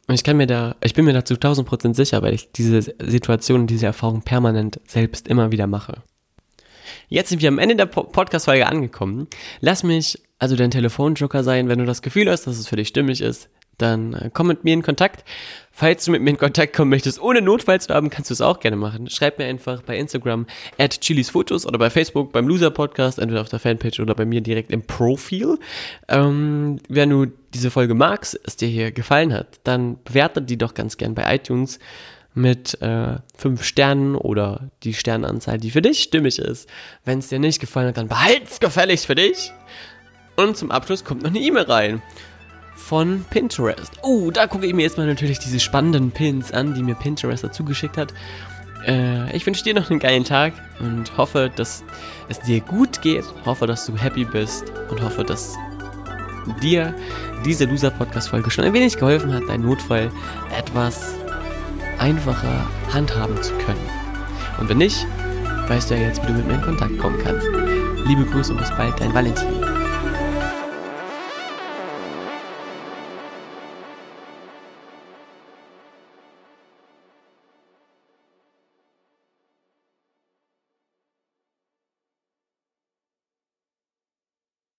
Und 0.08 0.15
ich 0.15 0.24
kann 0.24 0.38
mir 0.38 0.48
da, 0.48 0.76
ich 0.82 0.94
bin 0.94 1.06
mir 1.06 1.13
da 1.13 1.26
zu 1.26 1.36
1000 1.36 1.68
Prozent 1.68 1.96
sicher, 1.96 2.22
weil 2.22 2.34
ich 2.34 2.52
diese 2.52 2.82
Situation 3.00 3.62
und 3.62 3.68
diese 3.68 3.88
Erfahrung 3.88 4.22
permanent 4.22 4.80
selbst 4.88 5.28
immer 5.28 5.52
wieder 5.52 5.68
mache. 5.68 6.04
Jetzt 7.08 7.30
sind 7.30 7.41
wir 7.41 7.50
am 7.50 7.60
Ende 7.60 7.76
der 7.76 7.88
Podcast-Folge 7.88 8.68
angekommen. 8.68 9.28
Lass 9.62 9.84
mich 9.84 10.22
also 10.38 10.56
dein 10.56 10.72
Telefonjoker 10.72 11.44
sein, 11.44 11.70
wenn 11.70 11.80
du 11.80 11.86
das 11.86 12.02
Gefühl 12.02 12.30
hast, 12.30 12.46
dass 12.46 12.58
es 12.58 12.68
für 12.68 12.76
dich 12.76 12.88
stimmig 12.88 13.22
ist 13.22 13.50
dann 13.78 14.14
äh, 14.14 14.30
komm 14.34 14.48
mit 14.48 14.64
mir 14.64 14.74
in 14.74 14.82
Kontakt. 14.82 15.24
Falls 15.72 16.06
du 16.06 16.12
mit 16.12 16.22
mir 16.22 16.30
in 16.30 16.38
Kontakt 16.38 16.74
kommen 16.74 16.90
möchtest, 16.90 17.22
ohne 17.22 17.42
Notfallswerben, 17.42 18.10
kannst 18.10 18.30
du 18.30 18.34
es 18.34 18.40
auch 18.40 18.62
gerne 18.62 18.78
machen. 18.78 19.10
Schreib 19.10 19.40
mir 19.40 19.46
einfach 19.46 19.82
bei 19.82 19.98
Instagram 19.98 20.46
at 20.78 21.02
chilisfotos 21.02 21.66
oder 21.66 21.78
bei 21.78 21.90
Facebook 21.90 22.32
beim 22.32 22.48
Loser 22.48 22.72
Podcast, 22.72 23.20
entweder 23.20 23.42
auf 23.42 23.50
der 23.50 23.60
Fanpage 23.60 24.00
oder 24.00 24.16
bei 24.16 24.24
mir 24.24 24.40
direkt 24.40 24.72
im 24.72 24.84
Profil. 24.84 25.60
Ähm, 26.08 26.80
wenn 26.88 27.10
du 27.10 27.26
diese 27.54 27.72
Folge 27.72 27.94
magst, 27.94 28.40
es 28.46 28.56
dir 28.56 28.70
hier 28.70 28.94
gefallen 28.94 29.34
hat, 29.34 29.60
dann 29.66 30.02
bewerte 30.06 30.42
die 30.42 30.58
doch 30.58 30.74
ganz 30.74 30.96
gern 30.96 31.14
bei 31.14 31.36
iTunes. 31.36 31.80
mit 32.38 32.82
äh, 32.82 33.18
fünf 33.38 33.64
Sternen 33.64 34.16
oder 34.16 34.70
die 34.84 34.94
Sternanzahl, 34.94 35.58
die 35.58 35.72
für 35.72 35.82
dich 35.82 36.04
stimmig 36.04 36.38
ist. 36.38 36.70
Wenn 37.06 37.20
es 37.20 37.30
dir 37.30 37.40
nicht 37.40 37.62
gefallen 37.62 37.88
hat, 37.88 37.98
dann 37.98 38.10
behalt's 38.10 38.60
gefälligst 38.60 39.06
für 39.06 39.16
dich. 39.16 39.54
Und 40.36 40.58
zum 40.58 40.70
Abschluss 40.70 41.06
kommt 41.06 41.24
noch 41.24 41.30
eine 41.30 41.40
E-Mail 41.40 41.64
rein 41.64 42.02
von 42.76 43.26
Pinterest. 43.30 43.92
Oh, 44.04 44.32
da 44.32 44.48
gucke 44.48 44.66
ich 44.68 44.74
mir 44.74 44.84
jetzt 44.84 44.98
mal 44.98 45.08
natürlich 45.08 45.40
diese 45.40 45.60
spannenden 45.60 46.12
Pins 46.12 46.52
an, 46.52 46.74
die 46.74 46.84
mir 46.84 46.96
Pinterest 46.96 47.44
dazu 47.44 47.64
geschickt 47.64 47.98
hat. 47.98 48.14
Äh, 48.86 49.36
ich 49.36 49.46
wünsche 49.46 49.64
dir 49.64 49.74
noch 49.74 49.90
einen 49.90 50.00
geilen 50.00 50.24
Tag 50.24 50.54
und 50.80 51.18
hoffe, 51.18 51.52
dass 51.56 51.84
es 52.30 52.40
dir 52.42 52.60
gut 52.62 53.02
geht. 53.02 53.26
Hoffe, 53.46 53.68
dass 53.68 53.86
du 53.86 53.98
happy 53.98 54.26
bist 54.26 54.66
und 54.90 55.02
hoffe, 55.02 55.24
dass 55.24 55.56
dir 56.62 56.94
diese 57.44 57.66
Loser-Podcast-Folge 57.66 58.52
schon 58.52 58.66
ein 58.66 58.74
wenig 58.74 58.98
geholfen 58.98 59.34
hat, 59.34 59.44
dein 59.48 59.62
Notfall 59.62 60.12
etwas 60.58 61.16
einfacher 62.00 62.68
handhaben 62.94 63.42
zu 63.42 63.54
können. 63.54 63.90
Und 64.60 64.70
wenn 64.70 64.78
nicht, 64.78 65.06
weißt 65.68 65.90
du 65.90 65.96
ja 65.96 66.02
jetzt, 66.02 66.22
wie 66.24 66.28
du 66.28 66.34
mit 66.34 66.48
mir 66.48 66.56
in 66.56 66.62
Kontakt 66.62 66.98
kommen 67.00 67.18
kannst. 67.24 67.48
Liebe 68.06 68.26
Grüße 68.26 68.52
und 68.52 68.60
bis 68.60 68.70
bald, 68.72 69.00
dein 69.00 69.14
Valentin. 69.14 69.75